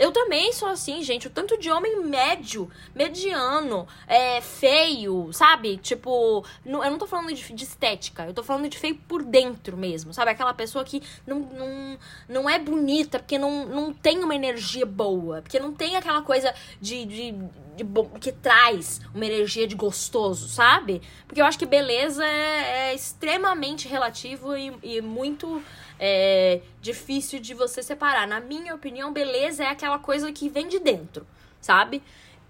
Eu 0.00 0.10
também 0.10 0.50
sou 0.54 0.66
assim, 0.66 1.02
gente. 1.02 1.26
O 1.26 1.30
tanto 1.30 1.58
de 1.58 1.70
homem 1.70 2.02
médio, 2.02 2.70
mediano, 2.94 3.86
é, 4.06 4.40
feio, 4.40 5.30
sabe? 5.30 5.76
Tipo, 5.76 6.42
não, 6.64 6.82
eu 6.82 6.90
não 6.90 6.98
tô 6.98 7.06
falando 7.06 7.30
de, 7.34 7.52
de, 7.52 7.64
estética, 7.64 8.24
eu 8.24 8.32
tô 8.32 8.42
falando 8.42 8.66
de 8.66 8.78
feio 8.78 8.94
por 9.06 9.22
dentro 9.22 9.76
mesmo, 9.76 10.14
sabe? 10.14 10.30
Aquela 10.30 10.54
pessoa 10.54 10.86
que 10.86 11.02
não, 11.26 11.40
não, 11.40 11.98
não 12.26 12.50
é 12.50 12.58
bonita 12.58 13.18
porque 13.18 13.36
não, 13.36 13.66
não 13.66 13.92
tem 13.92 14.24
uma 14.24 14.34
energia 14.34 14.86
boa, 14.86 15.42
porque 15.42 15.60
não 15.60 15.74
tem 15.74 15.94
aquela 15.96 16.22
coisa 16.22 16.54
de, 16.80 17.04
de, 17.04 17.32
de 17.76 17.84
que 18.20 18.32
traz 18.32 19.02
uma 19.14 19.26
energia 19.26 19.66
de 19.66 19.74
gostoso, 19.74 20.48
sabe? 20.48 21.02
Porque 21.26 21.42
eu 21.42 21.44
acho 21.44 21.58
que 21.58 21.66
beleza 21.66 22.24
é, 22.24 22.88
é 22.88 22.94
extremamente 22.94 23.86
relativo 23.86 24.56
e, 24.56 24.72
e 24.82 25.02
muito 25.02 25.62
é, 26.02 26.62
difícil 26.80 27.38
de 27.38 27.52
você 27.52 27.82
separar. 27.82 28.26
Na 28.26 28.40
minha 28.40 28.74
opinião, 28.74 29.12
beleza 29.12 29.62
é 29.64 29.66
aquela 29.66 29.98
coisa 29.98 30.32
que 30.32 30.48
vem 30.48 30.66
de 30.66 30.78
dentro, 30.78 31.26
sabe? 31.60 32.02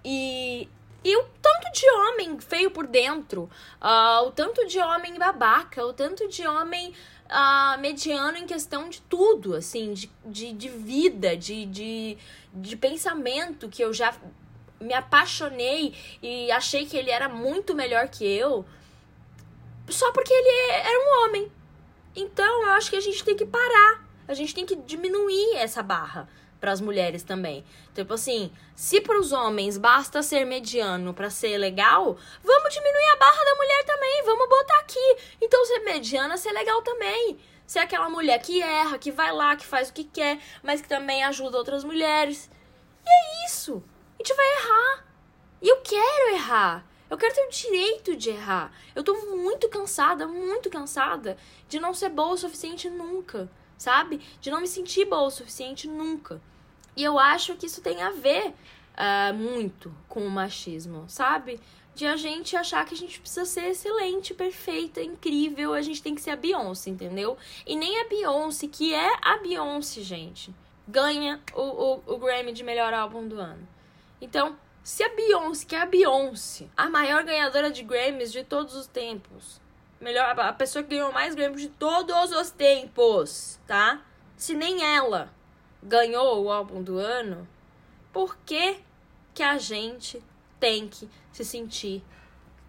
E, 0.05 0.69
e 1.03 1.17
o 1.17 1.25
tanto 1.43 1.73
de 1.73 1.91
homem 1.91 2.39
feio 2.39 2.71
por 2.71 2.87
dentro, 2.87 3.51
uh, 3.83 4.25
o 4.27 4.31
tanto 4.31 4.65
de 4.69 4.79
homem 4.79 5.19
babaca, 5.19 5.85
o 5.85 5.93
tanto 5.93 6.29
de 6.29 6.47
homem 6.47 6.95
uh, 7.27 7.81
mediano 7.81 8.39
em 8.39 8.47
questão 8.47 8.89
de 8.89 9.01
tudo, 9.03 9.55
assim, 9.57 9.93
de, 9.93 10.09
de, 10.25 10.53
de 10.53 10.69
vida, 10.69 11.37
de, 11.37 11.67
de, 11.67 12.19
de 12.55 12.77
pensamento, 12.77 13.69
que 13.69 13.83
eu 13.83 13.93
já 13.93 14.15
me 14.81 14.95
apaixonei 14.95 15.95
e 16.23 16.51
achei 16.53 16.87
que 16.87 16.97
ele 16.97 17.11
era 17.11 17.29
muito 17.29 17.75
melhor 17.75 18.09
que 18.09 18.25
eu, 18.25 18.65
só 19.89 20.13
porque 20.13 20.33
ele 20.33 20.71
era 20.71 20.99
um 20.99 21.25
homem, 21.25 21.53
então, 22.15 22.63
eu 22.63 22.71
acho 22.71 22.91
que 22.91 22.97
a 22.97 23.01
gente 23.01 23.25
tem 23.25 23.37
que 23.37 23.47
parar. 23.47 24.05
A 24.27 24.35
gente 24.35 24.55
tem 24.55 24.65
que 24.65 24.77
diminuir 24.77 25.57
essa 25.57 25.83
barra 25.83 26.29
para 26.61 26.73
as 26.73 26.81
mulheres 26.81 27.23
também. 27.23 27.65
Tipo 27.95 28.15
assim, 28.15 28.53
se 28.77 29.01
para 29.01 29.19
os 29.19 29.33
homens 29.33 29.79
basta 29.79 30.23
ser 30.23 30.45
mediano 30.45 31.15
para 31.15 31.31
ser 31.31 31.57
legal, 31.57 32.17
vamos 32.45 32.75
diminuir 32.75 33.11
a 33.13 33.17
barra 33.17 33.45
da 33.45 33.55
mulher 33.55 33.85
também, 33.85 34.23
vamos 34.25 34.49
botar 34.49 34.79
aqui. 34.79 35.17
Então 35.41 35.65
ser 35.65 35.81
mediana, 35.81 36.37
ser 36.37 36.53
legal 36.53 36.83
também. 36.83 37.39
Ser 37.67 37.79
aquela 37.79 38.11
mulher 38.11 38.39
que 38.41 38.61
erra, 38.61 38.99
que 38.99 39.11
vai 39.11 39.33
lá, 39.33 39.57
que 39.57 39.65
faz 39.65 39.89
o 39.89 39.93
que 39.93 40.05
quer, 40.05 40.39
mas 40.63 40.81
que 40.81 40.89
também 40.89 41.25
ajuda 41.25 41.57
outras 41.57 41.83
mulheres. 41.83 42.51
E 43.07 43.09
é 43.09 43.47
isso. 43.47 43.83
A 44.19 44.23
gente 44.23 44.35
vai 44.35 44.47
errar. 44.59 45.05
E 45.63 45.69
eu 45.69 45.77
quero 45.79 46.35
errar. 46.35 46.85
Eu 47.11 47.19
quero 47.19 47.35
ter 47.35 47.45
o 47.45 47.51
direito 47.51 48.17
de 48.17 48.31
errar. 48.31 48.73
Eu 48.95 49.03
tô 49.03 49.15
muito 49.27 49.69
cansada, 49.69 50.29
muito 50.29 50.71
cansada 50.71 51.37
de 51.69 51.81
não 51.81 51.93
ser 51.93 52.09
boa 52.09 52.35
o 52.35 52.37
suficiente 52.37 52.89
nunca, 52.89 53.51
sabe? 53.77 54.21
De 54.41 54.49
não 54.49 54.61
me 54.61 54.69
sentir 54.69 55.05
boa 55.05 55.23
o 55.25 55.31
suficiente 55.31 55.89
nunca. 55.89 56.41
E 56.97 57.03
eu 57.03 57.19
acho 57.19 57.57
que 57.57 57.67
isso 57.67 57.83
tem 57.83 58.01
a 58.01 58.11
ver 58.11 58.55
uh, 58.95 59.35
muito 59.35 59.93
com 60.09 60.25
o 60.25 60.31
machismo, 60.31 61.05
sabe? 61.09 61.61
De 61.95 62.07
a 62.07 62.17
gente 62.17 62.57
achar 62.57 62.85
que 62.85 62.95
a 62.95 62.97
gente 62.97 63.21
precisa 63.21 63.45
ser 63.45 63.71
excelente, 63.71 64.33
perfeita, 64.33 65.03
incrível, 65.03 65.75
a 65.75 65.83
gente 65.83 66.01
tem 66.01 66.15
que 66.15 66.21
ser 66.21 66.31
a 66.31 66.37
Beyoncé, 66.37 66.91
entendeu? 66.91 67.37
E 67.67 67.75
nem 67.75 68.01
a 68.01 68.09
Beyoncé, 68.09 68.69
que 68.69 68.95
é 68.95 69.11
a 69.21 69.37
Beyoncé, 69.39 70.01
gente, 70.03 70.55
ganha 70.87 71.41
o, 71.53 71.61
o, 71.61 72.03
o 72.15 72.19
Grammy 72.19 72.53
de 72.53 72.63
melhor 72.63 72.95
álbum 72.95 73.27
do 73.27 73.41
ano. 73.41 73.67
Então, 74.21 74.57
se 74.83 75.03
a 75.03 75.09
Beyoncé, 75.11 75.67
que 75.67 75.77
é 75.77 75.81
a 75.81 75.87
Beyoncé, 75.87 76.69
a 76.77 76.89
maior 76.89 77.23
ganhadora 77.23 77.71
de 77.71 77.83
Grammys 77.83 78.33
de 78.33 78.43
todos 78.43 78.75
os 78.75 78.87
tempos, 78.87 79.61
melhor, 80.01 80.39
a 80.39 80.53
pessoa 80.53 80.83
que 80.83 80.91
ganhou 80.91 81.13
mais 81.13 81.35
Grammys 81.35 81.61
de 81.61 81.69
todos 81.69 82.33
os 82.33 82.51
tempos, 82.51 83.61
tá? 83.67 84.03
Se 84.37 84.55
nem 84.55 84.83
ela 84.83 85.33
ganhou 85.83 86.43
o 86.43 86.51
álbum 86.51 86.83
do 86.83 86.99
ano, 86.99 87.47
por 88.13 88.37
que 88.39 88.81
que 89.35 89.43
a 89.43 89.59
gente 89.59 90.23
tem 90.59 90.89
que 90.89 91.09
se 91.33 91.45
sentir 91.45 92.03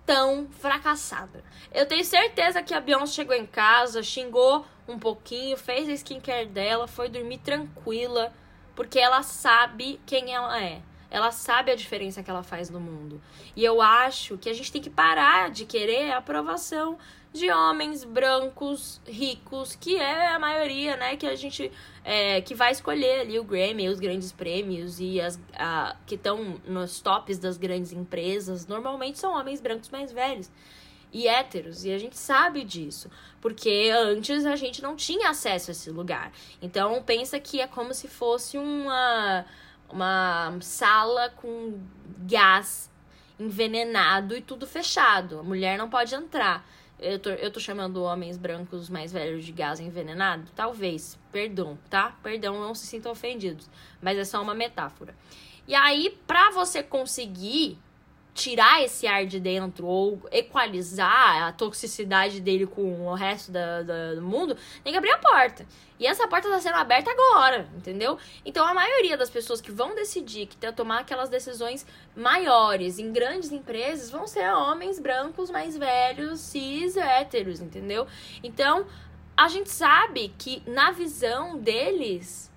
tão 0.06 0.48
fracassada? 0.52 1.44
Eu 1.74 1.86
tenho 1.86 2.04
certeza 2.04 2.62
que 2.62 2.74
a 2.74 2.82
Beyoncé 2.82 3.14
chegou 3.14 3.36
em 3.36 3.46
casa, 3.46 4.04
xingou 4.04 4.66
um 4.88 5.00
pouquinho, 5.00 5.56
fez 5.56 5.88
a 5.88 5.94
skincare 5.94 6.48
dela, 6.48 6.88
foi 6.88 7.08
dormir 7.08 7.38
tranquila, 7.38 8.34
porque 8.76 9.00
ela 9.00 9.24
sabe 9.24 10.00
quem 10.06 10.34
ela 10.34 10.62
é. 10.62 10.82
Ela 11.12 11.30
sabe 11.32 11.72
a 11.72 11.76
diferença 11.76 12.24
que 12.24 12.30
ela 12.32 12.42
faz 12.42 12.70
no 12.70 12.80
mundo. 12.80 13.22
E 13.56 13.64
eu 13.64 13.82
acho 13.82 14.38
que 14.38 14.50
a 14.50 14.54
gente 14.54 14.72
tem 14.72 14.82
que 14.82 14.90
parar 14.90 15.52
de 15.52 15.66
querer 15.66 16.12
a 16.12 16.18
aprovação 16.18 16.98
de 17.34 17.50
homens 17.52 18.04
brancos, 18.04 19.00
ricos, 19.06 19.76
que 19.76 19.96
é 19.98 20.28
a 20.28 20.40
maioria, 20.40 20.98
né, 20.98 21.16
que 21.16 21.26
a 21.26 21.36
gente 21.36 21.72
é, 22.04 22.42
que 22.42 22.54
vai 22.54 22.72
escolher 22.72 23.22
ali 23.22 23.40
o 23.40 23.44
Grammy, 23.44 23.88
os 23.88 24.00
grandes 24.00 24.32
prêmios 24.32 25.00
e 25.00 25.22
as 25.22 25.40
a, 25.54 25.96
que 26.06 26.16
estão 26.16 26.60
nos 26.66 27.00
tops 27.00 27.38
das 27.38 27.58
grandes 27.58 27.94
empresas, 27.94 28.68
normalmente 28.68 29.18
são 29.18 29.34
homens 29.34 29.62
brancos 29.62 29.90
mais 29.90 30.12
velhos 30.12 30.50
e 31.14 31.28
héteros, 31.28 31.84
e 31.84 31.92
a 31.92 31.98
gente 31.98 32.18
sabe 32.18 32.64
disso, 32.64 33.10
porque 33.42 33.92
antes 33.94 34.46
a 34.46 34.56
gente 34.56 34.82
não 34.82 34.96
tinha 34.96 35.30
acesso 35.30 35.72
a 35.72 35.74
esse 35.74 35.90
lugar. 35.90 36.32
Então 36.62 37.02
pensa 37.04 37.40
que 37.40 37.60
é 37.60 37.68
como 37.68 37.94
se 37.94 38.08
fosse 38.08 38.58
uma 38.58 39.46
uma 39.92 40.58
sala 40.62 41.30
com 41.30 41.80
gás 42.20 42.90
envenenado 43.40 44.36
e 44.36 44.42
tudo 44.42 44.68
fechado. 44.68 45.40
A 45.40 45.44
mulher 45.44 45.78
não 45.78 45.90
pode 45.90 46.14
entrar. 46.14 46.66
Eu 47.00 47.18
tô, 47.18 47.30
eu 47.32 47.52
tô 47.52 47.60
chamando 47.60 48.04
homens 48.04 48.38
brancos 48.38 48.88
mais 48.88 49.12
velhos 49.12 49.44
de 49.44 49.52
gás 49.52 49.80
envenenado? 49.80 50.48
Talvez. 50.56 51.18
Perdão, 51.32 51.78
tá? 51.90 52.16
Perdão, 52.22 52.60
não 52.60 52.76
se 52.76 52.86
sintam 52.86 53.12
ofendidos. 53.12 53.68
Mas 54.00 54.18
é 54.18 54.24
só 54.24 54.42
uma 54.42 54.54
metáfora. 54.54 55.16
E 55.68 55.74
aí, 55.74 56.16
pra 56.28 56.52
você 56.52 56.84
conseguir 56.84 57.80
tirar 58.42 58.84
esse 58.84 59.06
ar 59.06 59.24
de 59.24 59.40
dentro 59.40 59.86
ou 59.86 60.20
equalizar 60.32 61.44
a 61.44 61.52
toxicidade 61.52 62.42
dele 62.42 62.66
com 62.66 63.08
o 63.08 63.14
resto 63.14 63.52
da, 63.52 63.84
da, 63.84 64.16
do 64.16 64.22
mundo, 64.24 64.58
tem 64.84 64.92
que 64.92 64.98
abrir 64.98 65.12
a 65.12 65.20
porta. 65.20 65.64
E 66.00 66.08
essa 66.08 66.28
porta 66.28 66.48
está 66.48 66.60
sendo 66.60 66.78
aberta 66.78 67.12
agora, 67.12 67.70
entendeu? 67.78 68.18
Então 68.44 68.66
a 68.66 68.74
maioria 68.74 69.16
das 69.16 69.30
pessoas 69.30 69.62
que 69.62 69.72
vão 69.72 69.94
decidir, 69.94 70.48
que 70.48 70.58
tem 70.58 70.74
tomar 70.74 71.02
aquelas 71.02 71.30
decisões 71.30 71.86
maiores 72.16 72.98
em 72.98 73.12
grandes 73.14 73.52
empresas, 73.52 74.10
vão 74.10 74.26
ser 74.26 74.52
homens 74.52 75.00
brancos 75.00 75.52
mais 75.52 75.78
velhos, 75.78 76.40
cis, 76.40 76.98
héteros, 76.98 77.62
entendeu? 77.62 78.08
Então 78.42 78.88
a 79.38 79.48
gente 79.50 79.70
sabe 79.70 80.34
que 80.40 80.64
na 80.66 80.90
visão 80.90 81.60
deles, 81.60 82.52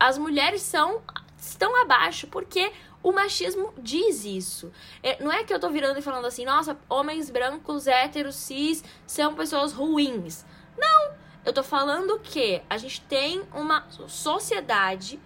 as 0.00 0.18
mulheres 0.18 0.62
são 0.62 1.00
estão 1.38 1.80
abaixo, 1.82 2.26
porque 2.28 2.72
o 3.02 3.12
machismo 3.12 3.74
diz 3.78 4.24
isso. 4.24 4.72
É, 5.02 5.22
não 5.22 5.32
é 5.32 5.44
que 5.44 5.52
eu 5.52 5.58
tô 5.58 5.68
virando 5.70 5.98
e 5.98 6.02
falando 6.02 6.26
assim, 6.26 6.44
nossa, 6.44 6.78
homens 6.88 7.30
brancos, 7.30 7.86
héteros, 7.86 8.36
cis 8.36 8.84
são 9.06 9.34
pessoas 9.34 9.72
ruins. 9.72 10.44
Não! 10.78 11.12
Eu 11.44 11.52
tô 11.52 11.62
falando 11.62 12.20
que 12.20 12.62
a 12.70 12.78
gente 12.78 13.00
tem 13.02 13.42
uma 13.52 13.84
sociedade 14.06 15.18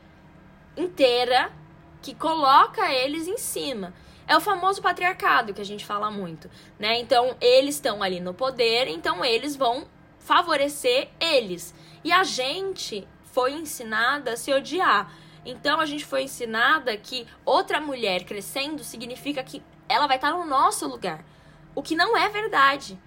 inteira 0.75 1.53
que 2.01 2.15
coloca 2.15 2.91
eles 2.91 3.29
em 3.29 3.37
cima. 3.37 3.93
É 4.27 4.37
o 4.37 4.41
famoso 4.41 4.81
patriarcado 4.81 5.53
que 5.53 5.61
a 5.61 5.65
gente 5.65 5.85
fala 5.85 6.11
muito, 6.11 6.51
né? 6.79 6.99
Então, 6.99 7.37
eles 7.41 7.77
estão 7.77 8.03
ali 8.03 8.19
no 8.19 8.33
poder, 8.33 8.89
então 8.89 9.25
eles 9.25 9.55
vão 9.55 9.87
favorecer 10.19 11.11
eles. 11.21 11.75
E 12.03 12.11
a 12.11 12.25
gente 12.25 13.07
foi 13.25 13.53
ensinada 13.53 14.33
a 14.33 14.37
se 14.37 14.53
odiar. 14.53 15.13
Então 15.47 15.81
a 15.81 15.87
gente 15.87 16.05
foi 16.05 16.25
ensinada 16.25 16.97
que 16.97 17.25
outra 17.45 17.81
mulher 17.81 18.25
crescendo 18.25 18.83
significa 18.83 19.45
que 19.45 19.63
ela 19.89 20.09
vai 20.09 20.17
estar 20.17 20.33
no 20.33 20.45
nosso 20.45 20.89
lugar. 20.89 21.25
O 21.73 21.83
que 21.83 21.95
não 21.95 22.17
é 22.17 22.29
verdade. 22.29 22.99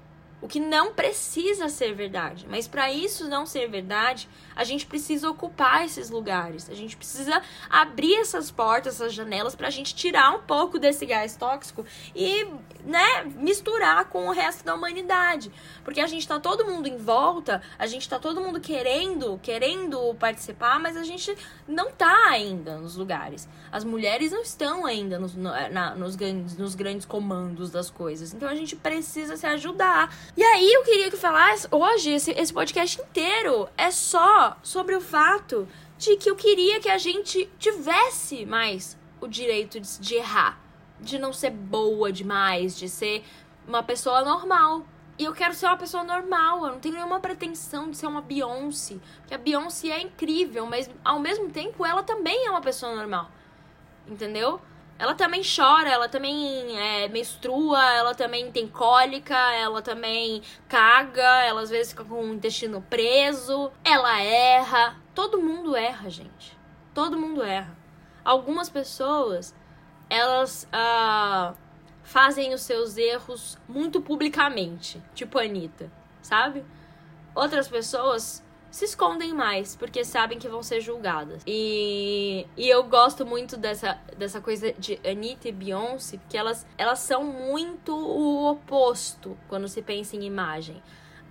O 0.42 0.48
que 0.48 0.60
não 0.60 0.94
precisa 0.94 1.68
ser 1.68 1.94
verdade. 1.94 2.46
Mas 2.50 2.68
para 2.68 2.92
isso 2.92 3.28
não 3.28 3.46
ser 3.46 3.68
verdade, 3.68 4.30
a 4.56 4.64
gente 4.64 4.86
precisa 4.86 5.30
ocupar 5.30 5.86
esses 5.86 6.10
lugares. 6.10 6.70
A 6.70 6.74
gente 6.74 6.96
precisa 6.96 7.42
abrir 7.70 8.16
essas 8.16 8.50
portas, 8.50 8.96
essas 8.96 9.14
janelas, 9.14 9.54
para 9.54 9.68
a 9.68 9.72
gente 9.72 9.94
tirar 9.94 10.34
um 10.34 10.40
pouco 10.40 10.80
desse 10.80 11.06
gás 11.06 11.36
tóxico 11.36 11.86
e, 12.16 12.46
né, 12.86 13.26
misturar 13.36 14.06
com 14.06 14.28
o 14.28 14.32
resto 14.32 14.64
da 14.64 14.74
humanidade. 14.74 15.52
Porque 15.84 16.00
a 16.00 16.08
gente 16.08 16.26
tá 16.26 16.40
todo 16.40 16.66
mundo 16.66 16.88
em 16.88 16.98
volta, 16.98 17.62
a 17.78 17.86
gente 17.86 18.08
tá 18.08 18.18
todo 18.18 18.40
mundo 18.40 18.62
querendo, 18.62 19.38
querendo 19.44 20.16
participar, 20.16 20.80
mas 20.80 20.96
a 20.96 21.04
gente 21.04 21.36
não 21.68 21.92
tá 21.92 22.30
ainda 22.30 22.78
nos 22.78 22.96
lugares. 22.96 23.48
As 23.70 23.84
mulheres 23.84 24.32
não 24.32 24.42
estão 24.42 24.86
ainda 24.86 25.20
nos, 25.20 25.36
na, 25.36 25.96
nos, 25.96 26.16
grandes, 26.16 26.58
nos 26.58 26.76
grandes 26.76 27.06
comandos 27.06 27.72
das 27.72 27.90
coisas. 27.90 28.34
Então 28.34 28.48
a 28.48 28.56
gente 28.56 28.76
precisa 28.76 29.36
se 29.36 29.46
ajudar 29.46 30.14
e 30.38 30.44
aí 30.44 30.72
eu 30.72 30.84
queria 30.84 31.10
que 31.10 31.18
falasse 31.18 31.68
hoje, 31.72 32.12
esse, 32.12 32.32
esse 32.32 32.54
podcast 32.54 33.02
inteiro 33.02 33.68
é 33.78 33.92
só 33.92 34.58
sobre 34.62 34.96
o 34.96 35.02
fato 35.02 35.68
de 35.98 36.16
que 36.16 36.30
eu 36.30 36.36
queria 36.36 36.80
que 36.80 36.90
a 36.90 36.98
gente 36.98 37.50
tivesse 37.60 38.46
mais 38.46 38.98
o 39.20 39.28
direito 39.28 39.80
de, 39.80 40.00
de 40.00 40.16
errar, 40.16 40.60
de 41.00 41.20
não 41.20 41.34
ser 41.34 41.52
boa 41.52 42.12
demais, 42.12 42.78
de 42.78 42.88
ser 42.88 43.24
uma 43.68 43.84
pessoa 43.84 44.24
normal. 44.24 44.86
E 45.18 45.26
eu 45.26 45.34
quero 45.34 45.54
ser 45.54 45.66
uma 45.66 45.76
pessoa 45.76 46.04
normal, 46.04 46.66
eu 46.66 46.72
não 46.72 46.80
tenho 46.80 46.96
nenhuma 46.96 47.20
pretensão 47.20 47.90
de 47.90 47.98
ser 47.98 48.08
uma 48.08 48.22
Beyoncé. 48.22 48.96
Porque 49.20 49.34
a 49.34 49.38
Beyoncé 49.38 49.90
é 49.90 50.02
incrível, 50.02 50.66
mas 50.66 50.90
ao 51.04 51.20
mesmo 51.20 51.50
tempo 51.50 51.86
ela 51.86 52.02
também 52.02 52.48
é 52.48 52.50
uma 52.50 52.62
pessoa 52.62 52.96
normal. 52.96 53.30
Entendeu? 54.08 54.62
Ela 55.00 55.16
também 55.16 55.42
chora, 55.42 55.90
ela 55.90 56.10
também 56.10 56.78
é, 56.78 57.08
menstrua, 57.08 57.82
ela 57.94 58.14
também 58.14 58.52
tem 58.52 58.68
cólica, 58.68 59.34
ela 59.54 59.82
também 59.82 60.42
caga, 60.68 61.42
ela 61.46 61.62
às 61.62 61.70
vezes 61.70 61.94
fica 61.94 62.04
com 62.04 62.22
o 62.22 62.34
intestino 62.34 62.82
preso, 62.82 63.72
ela 63.82 64.22
erra. 64.22 64.98
Todo 65.16 65.42
mundo 65.42 65.74
erra, 65.74 66.10
gente. 66.10 66.58
Todo 66.94 67.18
mundo 67.18 67.42
erra. 67.42 67.78
Algumas 68.26 68.70
pessoas, 68.70 69.56
elas 70.10 70.68
uh, 70.68 71.56
fazem 72.04 72.54
os 72.54 72.62
seus 72.62 72.98
erros 72.98 73.58
muito 73.70 74.02
publicamente, 74.02 75.02
tipo 75.16 75.40
a 75.40 75.44
Anitta, 75.44 75.90
sabe? 76.22 76.66
Outras 77.34 77.70
pessoas 77.70 78.44
se 78.72 78.86
escondem 78.86 79.34
mais, 79.34 79.76
porque 79.76 80.04
sabem 80.06 80.38
que 80.38 80.48
vão 80.48 80.62
ser 80.62 80.82
julgadas. 80.82 81.42
E, 81.46 82.46
e 82.56 82.70
eu 82.70 82.84
gosto 82.84 83.26
muito 83.26 83.58
dessa, 83.58 84.00
dessa 84.18 84.40
coisa 84.40 84.74
de 84.74 85.00
Anitta 85.04 85.50
e 85.50 85.52
Beyoncé, 85.52 86.18
porque 86.18 86.38
elas, 86.38 86.66
elas 86.78 87.00
são 87.00 87.24
muito 87.24 87.96
o 87.96 88.52
oposto 88.52 89.38
quando 89.48 89.68
se 89.68 89.82
pensa 89.82 90.16
em 90.16 90.24
imagem. 90.24 90.82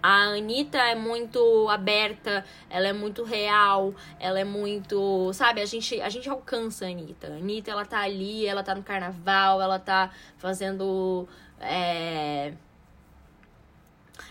A 0.01 0.29
Anitta 0.29 0.79
é 0.79 0.95
muito 0.95 1.69
aberta, 1.69 2.45
ela 2.71 2.87
é 2.87 2.93
muito 2.93 3.25
real, 3.25 3.93
ela 4.21 4.39
é 4.39 4.45
muito. 4.45 5.33
Sabe, 5.33 5.61
a 5.61 5.65
gente, 5.65 6.01
a 6.01 6.09
gente 6.09 6.29
alcança 6.29 6.87
a 6.87 6.89
Anitta. 6.89 7.27
A 7.27 7.37
Anitta, 7.37 7.73
ela 7.73 7.85
tá 7.85 8.01
ali, 8.01 8.47
ela 8.47 8.63
tá 8.63 8.77
no 8.77 8.83
carnaval, 8.83 9.61
ela 9.61 9.79
tá 9.79 10.13
fazendo. 10.37 11.29
É 11.61 12.53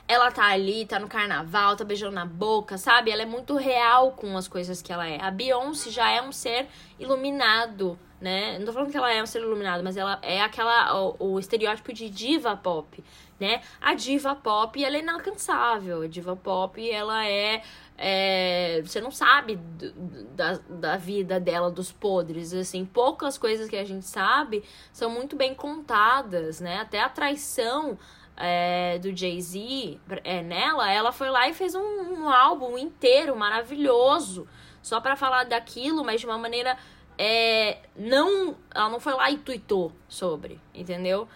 ela 0.07 0.31
tá 0.31 0.45
ali, 0.45 0.85
tá 0.85 0.99
no 0.99 1.07
carnaval, 1.07 1.75
tá 1.75 1.83
beijando 1.83 2.13
na 2.13 2.25
boca, 2.25 2.77
sabe? 2.77 3.11
Ela 3.11 3.23
é 3.23 3.25
muito 3.25 3.55
real 3.55 4.13
com 4.13 4.37
as 4.37 4.47
coisas 4.47 4.81
que 4.81 4.93
ela 4.93 5.07
é. 5.07 5.21
A 5.21 5.29
Beyoncé 5.29 5.91
já 5.91 6.09
é 6.09 6.21
um 6.21 6.31
ser 6.31 6.67
iluminado, 6.97 7.99
né? 8.21 8.57
Não 8.57 8.65
tô 8.65 8.71
falando 8.71 8.89
que 8.89 8.97
ela 8.97 9.11
é 9.11 9.21
um 9.21 9.25
ser 9.25 9.41
iluminado, 9.41 9.83
mas 9.83 9.97
ela 9.97 10.17
é 10.21 10.41
aquela 10.41 11.13
o, 11.19 11.33
o 11.33 11.39
estereótipo 11.39 11.91
de 11.91 12.09
diva 12.09 12.55
pop, 12.55 13.03
né? 13.37 13.61
A 13.81 13.93
diva 13.93 14.33
pop, 14.33 14.81
ela 14.81 14.95
é 14.95 14.99
inalcançável. 14.99 16.01
A 16.01 16.07
diva 16.07 16.37
pop, 16.37 16.89
ela 16.89 17.27
é, 17.27 17.61
é 17.97 18.81
você 18.85 19.01
não 19.01 19.11
sabe 19.11 19.59
da, 20.35 20.57
da 20.69 20.95
vida 20.95 21.37
dela, 21.37 21.69
dos 21.69 21.91
podres, 21.91 22.53
assim, 22.53 22.85
poucas 22.85 23.37
coisas 23.37 23.69
que 23.69 23.75
a 23.75 23.83
gente 23.83 24.05
sabe 24.05 24.63
são 24.93 25.09
muito 25.09 25.35
bem 25.35 25.53
contadas, 25.53 26.61
né? 26.61 26.79
Até 26.79 27.01
a 27.01 27.09
traição 27.09 27.97
é, 28.37 28.99
do 28.99 29.15
Jay-Z 29.15 29.99
é, 30.23 30.41
nela, 30.41 30.89
ela 30.91 31.11
foi 31.11 31.29
lá 31.29 31.49
e 31.49 31.53
fez 31.53 31.73
um, 31.73 31.81
um 31.81 32.29
álbum 32.29 32.77
inteiro 32.77 33.35
maravilhoso 33.35 34.47
só 34.81 35.01
para 35.01 35.15
falar 35.15 35.43
daquilo, 35.43 36.03
mas 36.05 36.21
de 36.21 36.27
uma 36.27 36.37
maneira 36.37 36.77
é, 37.17 37.79
não. 37.95 38.55
Ela 38.73 38.89
não 38.89 38.99
foi 38.99 39.13
lá 39.13 39.29
e 39.31 39.37
tuitou 39.37 39.91
sobre, 40.07 40.61
entendeu? 40.73 41.27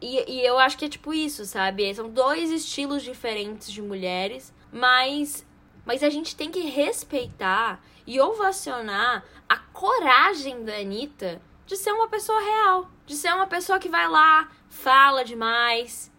E, 0.00 0.30
e 0.30 0.46
eu 0.46 0.58
acho 0.58 0.76
que 0.76 0.84
é 0.84 0.88
tipo 0.88 1.14
isso, 1.14 1.44
sabe? 1.44 1.92
São 1.94 2.10
dois 2.10 2.50
estilos 2.50 3.02
diferentes 3.02 3.72
de 3.72 3.80
mulheres, 3.80 4.52
mas, 4.70 5.46
mas 5.86 6.02
a 6.02 6.10
gente 6.10 6.36
tem 6.36 6.50
que 6.50 6.60
respeitar 6.60 7.80
e 8.06 8.20
ovacionar 8.20 9.24
a 9.48 9.56
coragem 9.56 10.64
da 10.64 10.74
Anitta 10.74 11.40
de 11.66 11.76
ser 11.76 11.92
uma 11.92 12.08
pessoa 12.08 12.40
real, 12.40 12.90
de 13.06 13.14
ser 13.14 13.32
uma 13.32 13.46
pessoa 13.46 13.78
que 13.78 13.88
vai 13.88 14.08
lá, 14.08 14.50
fala 14.68 15.24
demais, 15.24 16.11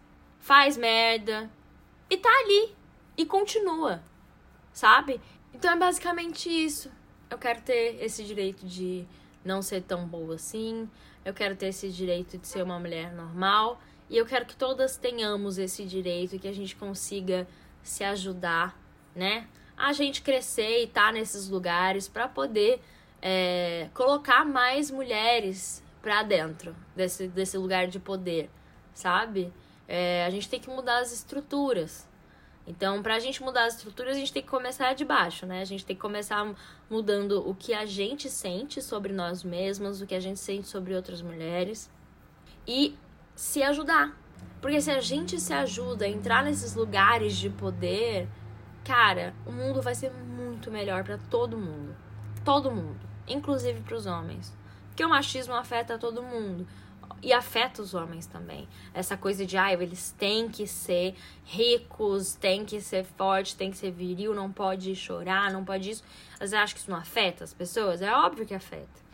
faz 0.44 0.76
merda 0.76 1.50
e 2.10 2.18
tá 2.18 2.28
ali 2.28 2.76
e 3.16 3.24
continua, 3.24 4.02
sabe? 4.74 5.18
Então 5.54 5.72
é 5.72 5.76
basicamente 5.76 6.50
isso. 6.50 6.92
Eu 7.30 7.38
quero 7.38 7.62
ter 7.62 7.96
esse 8.04 8.22
direito 8.22 8.66
de 8.66 9.06
não 9.42 9.62
ser 9.62 9.80
tão 9.80 10.06
boa 10.06 10.34
assim, 10.34 10.86
eu 11.24 11.32
quero 11.32 11.56
ter 11.56 11.68
esse 11.68 11.90
direito 11.90 12.36
de 12.36 12.46
ser 12.46 12.62
uma 12.62 12.78
mulher 12.78 13.10
normal 13.14 13.80
e 14.10 14.18
eu 14.18 14.26
quero 14.26 14.44
que 14.44 14.54
todas 14.54 14.98
tenhamos 14.98 15.56
esse 15.56 15.82
direito 15.86 16.36
e 16.36 16.38
que 16.38 16.46
a 16.46 16.52
gente 16.52 16.76
consiga 16.76 17.48
se 17.82 18.04
ajudar, 18.04 18.78
né? 19.16 19.48
A 19.74 19.94
gente 19.94 20.20
crescer 20.20 20.82
e 20.82 20.84
estar 20.84 21.06
tá 21.06 21.12
nesses 21.12 21.48
lugares 21.48 22.06
para 22.06 22.28
poder 22.28 22.82
é, 23.22 23.88
colocar 23.94 24.44
mais 24.44 24.90
mulheres 24.90 25.82
para 26.02 26.22
dentro 26.22 26.76
desse, 26.94 27.28
desse 27.28 27.56
lugar 27.56 27.86
de 27.86 27.98
poder, 27.98 28.50
sabe? 28.92 29.50
É, 29.86 30.24
a 30.24 30.30
gente 30.30 30.48
tem 30.48 30.60
que 30.60 30.68
mudar 30.68 30.98
as 30.98 31.12
estruturas. 31.12 32.08
Então, 32.66 33.02
para 33.02 33.16
a 33.16 33.18
gente 33.18 33.42
mudar 33.42 33.66
as 33.66 33.76
estruturas, 33.76 34.16
a 34.16 34.18
gente 34.18 34.32
tem 34.32 34.42
que 34.42 34.48
começar 34.48 34.94
de 34.94 35.04
baixo, 35.04 35.44
né? 35.44 35.60
A 35.60 35.66
gente 35.66 35.84
tem 35.84 35.94
que 35.94 36.00
começar 36.00 36.54
mudando 36.88 37.46
o 37.46 37.54
que 37.54 37.74
a 37.74 37.84
gente 37.84 38.30
sente 38.30 38.80
sobre 38.80 39.12
nós 39.12 39.44
mesmos, 39.44 40.00
o 40.00 40.06
que 40.06 40.14
a 40.14 40.20
gente 40.20 40.40
sente 40.40 40.66
sobre 40.68 40.94
outras 40.94 41.20
mulheres 41.20 41.90
e 42.66 42.96
se 43.34 43.62
ajudar. 43.62 44.16
Porque 44.62 44.80
se 44.80 44.90
a 44.90 45.00
gente 45.00 45.38
se 45.38 45.52
ajuda 45.52 46.06
a 46.06 46.08
entrar 46.08 46.42
nesses 46.42 46.74
lugares 46.74 47.36
de 47.36 47.50
poder, 47.50 48.26
cara, 48.82 49.34
o 49.44 49.52
mundo 49.52 49.82
vai 49.82 49.94
ser 49.94 50.10
muito 50.10 50.70
melhor 50.70 51.04
para 51.04 51.18
todo 51.18 51.58
mundo. 51.58 51.94
Todo 52.42 52.70
mundo, 52.70 53.00
inclusive 53.28 53.80
para 53.80 53.96
os 53.96 54.06
homens. 54.06 54.56
Porque 54.88 55.04
o 55.04 55.08
machismo 55.10 55.54
afeta 55.54 55.98
todo 55.98 56.22
mundo 56.22 56.66
e 57.22 57.32
afeta 57.32 57.82
os 57.82 57.94
homens 57.94 58.26
também. 58.26 58.68
Essa 58.92 59.16
coisa 59.16 59.44
de, 59.46 59.56
ah, 59.56 59.72
eles 59.72 60.14
têm 60.18 60.48
que 60.48 60.66
ser 60.66 61.14
ricos, 61.44 62.34
têm 62.34 62.64
que 62.64 62.80
ser 62.80 63.04
fortes, 63.04 63.54
têm 63.54 63.70
que 63.70 63.76
ser 63.76 63.90
viril, 63.90 64.34
não 64.34 64.52
pode 64.52 64.94
chorar, 64.94 65.52
não 65.52 65.64
pode 65.64 65.90
isso. 65.90 66.04
Eu 66.40 66.58
acho 66.58 66.74
que 66.74 66.80
isso 66.80 66.90
não 66.90 66.98
afeta 66.98 67.44
as 67.44 67.54
pessoas? 67.54 68.02
É 68.02 68.12
óbvio 68.12 68.46
que 68.46 68.54
afeta. 68.54 69.04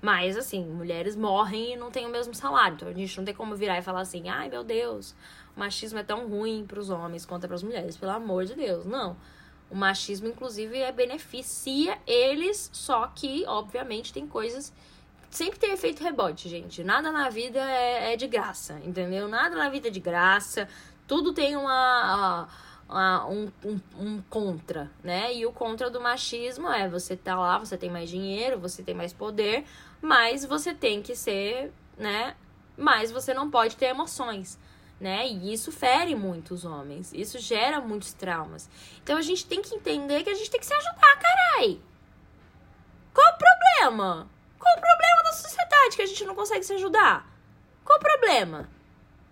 Mas, 0.00 0.36
assim, 0.36 0.64
mulheres 0.64 1.16
morrem 1.16 1.72
e 1.72 1.76
não 1.76 1.90
têm 1.90 2.06
o 2.06 2.10
mesmo 2.10 2.34
salário. 2.34 2.74
Então 2.74 2.88
a 2.88 2.92
gente 2.92 3.16
não 3.16 3.24
tem 3.24 3.34
como 3.34 3.56
virar 3.56 3.78
e 3.78 3.82
falar 3.82 4.00
assim: 4.00 4.28
ai 4.28 4.48
meu 4.48 4.62
Deus, 4.62 5.14
o 5.56 5.60
machismo 5.60 5.98
é 5.98 6.02
tão 6.02 6.28
ruim 6.28 6.64
para 6.66 6.78
os 6.78 6.90
homens 6.90 7.24
quanto 7.24 7.44
é 7.44 7.46
para 7.46 7.56
as 7.56 7.62
mulheres. 7.62 7.96
Pelo 7.96 8.12
amor 8.12 8.44
de 8.44 8.54
Deus. 8.54 8.84
Não. 8.84 9.16
O 9.68 9.74
machismo, 9.74 10.28
inclusive, 10.28 10.78
é, 10.78 10.92
beneficia 10.92 11.98
eles, 12.06 12.70
só 12.72 13.08
que, 13.08 13.44
obviamente, 13.46 14.12
tem 14.12 14.26
coisas. 14.26 14.72
Sempre 15.36 15.58
tem 15.58 15.72
efeito 15.72 16.02
rebote, 16.02 16.48
gente. 16.48 16.82
Nada 16.82 17.12
na 17.12 17.28
vida 17.28 17.60
é, 17.60 18.14
é 18.14 18.16
de 18.16 18.26
graça, 18.26 18.80
entendeu? 18.82 19.28
Nada 19.28 19.54
na 19.54 19.68
vida 19.68 19.88
é 19.88 19.90
de 19.90 20.00
graça. 20.00 20.66
Tudo 21.06 21.30
tem 21.34 21.54
uma. 21.54 22.48
uma 22.88 23.26
um, 23.26 23.52
um, 23.62 23.80
um, 23.98 24.22
contra, 24.30 24.90
né? 25.04 25.34
E 25.34 25.44
o 25.44 25.52
contra 25.52 25.90
do 25.90 26.00
machismo 26.00 26.72
é 26.72 26.88
você 26.88 27.14
tá 27.18 27.38
lá, 27.38 27.58
você 27.58 27.76
tem 27.76 27.90
mais 27.90 28.08
dinheiro, 28.08 28.58
você 28.58 28.82
tem 28.82 28.94
mais 28.94 29.12
poder, 29.12 29.66
mas 30.00 30.42
você 30.42 30.72
tem 30.72 31.02
que 31.02 31.14
ser, 31.14 31.70
né? 31.98 32.34
Mas 32.74 33.12
você 33.12 33.34
não 33.34 33.50
pode 33.50 33.76
ter 33.76 33.88
emoções 33.88 34.58
né? 34.98 35.28
E 35.28 35.52
isso 35.52 35.70
fere 35.70 36.14
muitos 36.14 36.64
homens. 36.64 37.12
Isso 37.12 37.38
gera 37.38 37.78
muitos 37.78 38.14
traumas. 38.14 38.70
Então 39.02 39.18
a 39.18 39.20
gente 39.20 39.44
tem 39.44 39.60
que 39.60 39.74
entender 39.74 40.24
que 40.24 40.30
a 40.30 40.34
gente 40.34 40.50
tem 40.50 40.58
que 40.58 40.64
se 40.64 40.72
ajudar, 40.72 41.18
carai. 41.18 41.78
Qual 43.12 43.34
o 43.34 43.36
problema? 43.36 44.35
Qual 44.58 44.76
o 44.76 44.80
problema 44.80 45.22
da 45.24 45.32
sociedade 45.32 45.96
que 45.96 46.02
a 46.02 46.06
gente 46.06 46.24
não 46.24 46.34
consegue 46.34 46.64
se 46.64 46.74
ajudar? 46.74 47.26
Qual 47.84 47.98
o 47.98 48.02
problema? 48.02 48.68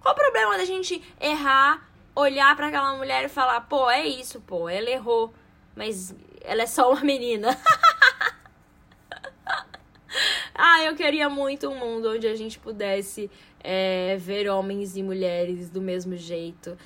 Qual 0.00 0.14
o 0.14 0.16
problema 0.16 0.56
da 0.56 0.64
gente 0.64 1.02
errar, 1.20 1.88
olhar 2.14 2.54
para 2.56 2.68
aquela 2.68 2.96
mulher 2.96 3.24
e 3.24 3.28
falar, 3.28 3.60
pô, 3.62 3.90
é 3.90 4.06
isso, 4.06 4.40
pô, 4.40 4.68
ela 4.68 4.90
errou, 4.90 5.32
mas 5.74 6.14
ela 6.42 6.62
é 6.62 6.66
só 6.66 6.92
uma 6.92 7.00
menina. 7.00 7.58
ah, 10.54 10.82
eu 10.84 10.94
queria 10.94 11.28
muito 11.28 11.68
um 11.68 11.78
mundo 11.78 12.10
onde 12.10 12.26
a 12.26 12.36
gente 12.36 12.58
pudesse 12.58 13.30
é, 13.60 14.16
ver 14.18 14.48
homens 14.48 14.96
e 14.96 15.02
mulheres 15.02 15.70
do 15.70 15.80
mesmo 15.80 16.16
jeito. 16.16 16.76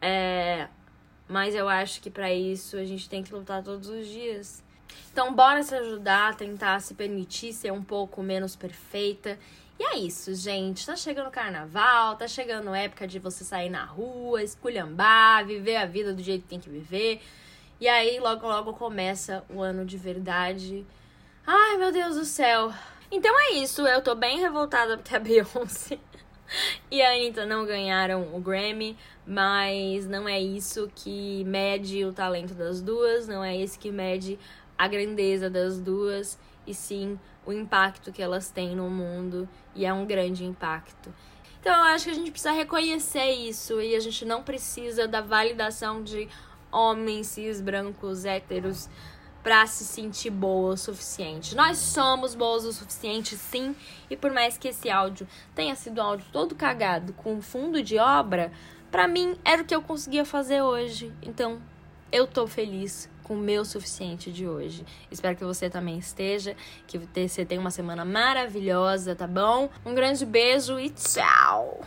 É, 0.00 0.68
mas 1.28 1.54
eu 1.54 1.68
acho 1.68 2.00
que 2.00 2.10
para 2.10 2.32
isso 2.32 2.76
a 2.76 2.84
gente 2.84 3.08
tem 3.08 3.22
que 3.22 3.34
lutar 3.34 3.62
todos 3.62 3.88
os 3.88 4.06
dias. 4.06 4.62
Então, 5.12 5.34
bora 5.34 5.62
se 5.62 5.74
ajudar, 5.74 6.36
tentar 6.36 6.80
se 6.80 6.94
permitir 6.94 7.52
ser 7.52 7.72
um 7.72 7.82
pouco 7.82 8.22
menos 8.22 8.54
perfeita. 8.56 9.38
E 9.78 9.82
é 9.82 9.98
isso, 9.98 10.34
gente. 10.34 10.84
Tá 10.86 10.94
chegando 10.94 11.30
carnaval, 11.30 12.16
tá 12.16 12.28
chegando 12.28 12.74
época 12.74 13.06
de 13.06 13.18
você 13.18 13.44
sair 13.44 13.70
na 13.70 13.84
rua, 13.84 14.42
esculhambar, 14.42 15.46
viver 15.46 15.76
a 15.76 15.86
vida 15.86 16.12
do 16.12 16.22
jeito 16.22 16.42
que 16.42 16.48
tem 16.48 16.60
que 16.60 16.68
viver. 16.68 17.20
E 17.80 17.88
aí, 17.88 18.20
logo, 18.20 18.46
logo 18.46 18.74
começa 18.74 19.42
o 19.48 19.62
ano 19.62 19.84
de 19.84 19.96
verdade. 19.96 20.86
Ai, 21.46 21.78
meu 21.78 21.90
Deus 21.90 22.16
do 22.16 22.24
céu. 22.24 22.72
Então 23.10 23.34
é 23.40 23.54
isso. 23.54 23.86
Eu 23.86 24.02
tô 24.02 24.14
bem 24.14 24.38
revoltada 24.38 24.96
porque 24.96 25.16
a 25.16 25.18
Beyoncé 25.20 25.98
e 26.90 27.00
a 27.00 27.12
Anitta 27.12 27.46
não 27.46 27.64
ganharam 27.64 28.34
o 28.34 28.40
Grammy, 28.40 28.96
mas 29.26 30.06
não 30.06 30.28
é 30.28 30.40
isso 30.40 30.90
que 30.94 31.44
mede 31.44 32.04
o 32.04 32.12
talento 32.12 32.54
das 32.54 32.80
duas, 32.80 33.26
não 33.26 33.44
é 33.44 33.56
esse 33.56 33.78
que 33.78 33.90
mede 33.90 34.38
a 34.80 34.88
grandeza 34.88 35.50
das 35.50 35.78
duas, 35.78 36.38
e 36.66 36.72
sim 36.72 37.20
o 37.44 37.52
impacto 37.52 38.10
que 38.10 38.22
elas 38.22 38.50
têm 38.50 38.74
no 38.74 38.88
mundo, 38.88 39.46
e 39.74 39.84
é 39.84 39.92
um 39.92 40.06
grande 40.06 40.42
impacto. 40.42 41.12
Então 41.60 41.70
eu 41.70 41.94
acho 41.94 42.06
que 42.06 42.10
a 42.12 42.14
gente 42.14 42.30
precisa 42.30 42.52
reconhecer 42.52 43.30
isso 43.30 43.78
e 43.78 43.94
a 43.94 44.00
gente 44.00 44.24
não 44.24 44.42
precisa 44.42 45.06
da 45.06 45.20
validação 45.20 46.02
de 46.02 46.26
homens 46.72 47.26
cis, 47.26 47.60
brancos, 47.60 48.24
héteros 48.24 48.88
para 49.42 49.66
se 49.66 49.84
sentir 49.84 50.30
boa 50.30 50.72
o 50.72 50.76
suficiente. 50.78 51.54
Nós 51.54 51.76
somos 51.76 52.34
boas 52.34 52.64
o 52.64 52.72
suficiente, 52.72 53.36
sim, 53.36 53.76
e 54.08 54.16
por 54.16 54.32
mais 54.32 54.56
que 54.56 54.68
esse 54.68 54.88
áudio 54.88 55.28
tenha 55.54 55.76
sido 55.76 56.00
um 56.00 56.04
áudio 56.04 56.24
todo 56.32 56.54
cagado 56.54 57.12
com 57.12 57.42
fundo 57.42 57.82
de 57.82 57.98
obra, 57.98 58.50
para 58.90 59.06
mim 59.06 59.36
era 59.44 59.60
o 59.60 59.64
que 59.66 59.74
eu 59.74 59.82
conseguia 59.82 60.24
fazer 60.24 60.62
hoje. 60.62 61.12
Então, 61.20 61.60
eu 62.10 62.26
tô 62.26 62.46
feliz 62.46 63.10
com 63.30 63.36
o 63.36 63.38
meu 63.38 63.64
suficiente 63.64 64.32
de 64.32 64.48
hoje. 64.48 64.84
Espero 65.08 65.36
que 65.36 65.44
você 65.44 65.70
também 65.70 65.96
esteja, 65.96 66.56
que 66.84 66.98
você 66.98 67.44
tenha 67.44 67.60
uma 67.60 67.70
semana 67.70 68.04
maravilhosa, 68.04 69.14
tá 69.14 69.24
bom? 69.24 69.70
Um 69.86 69.94
grande 69.94 70.26
beijo 70.26 70.80
e 70.80 70.90
tchau. 70.90 71.80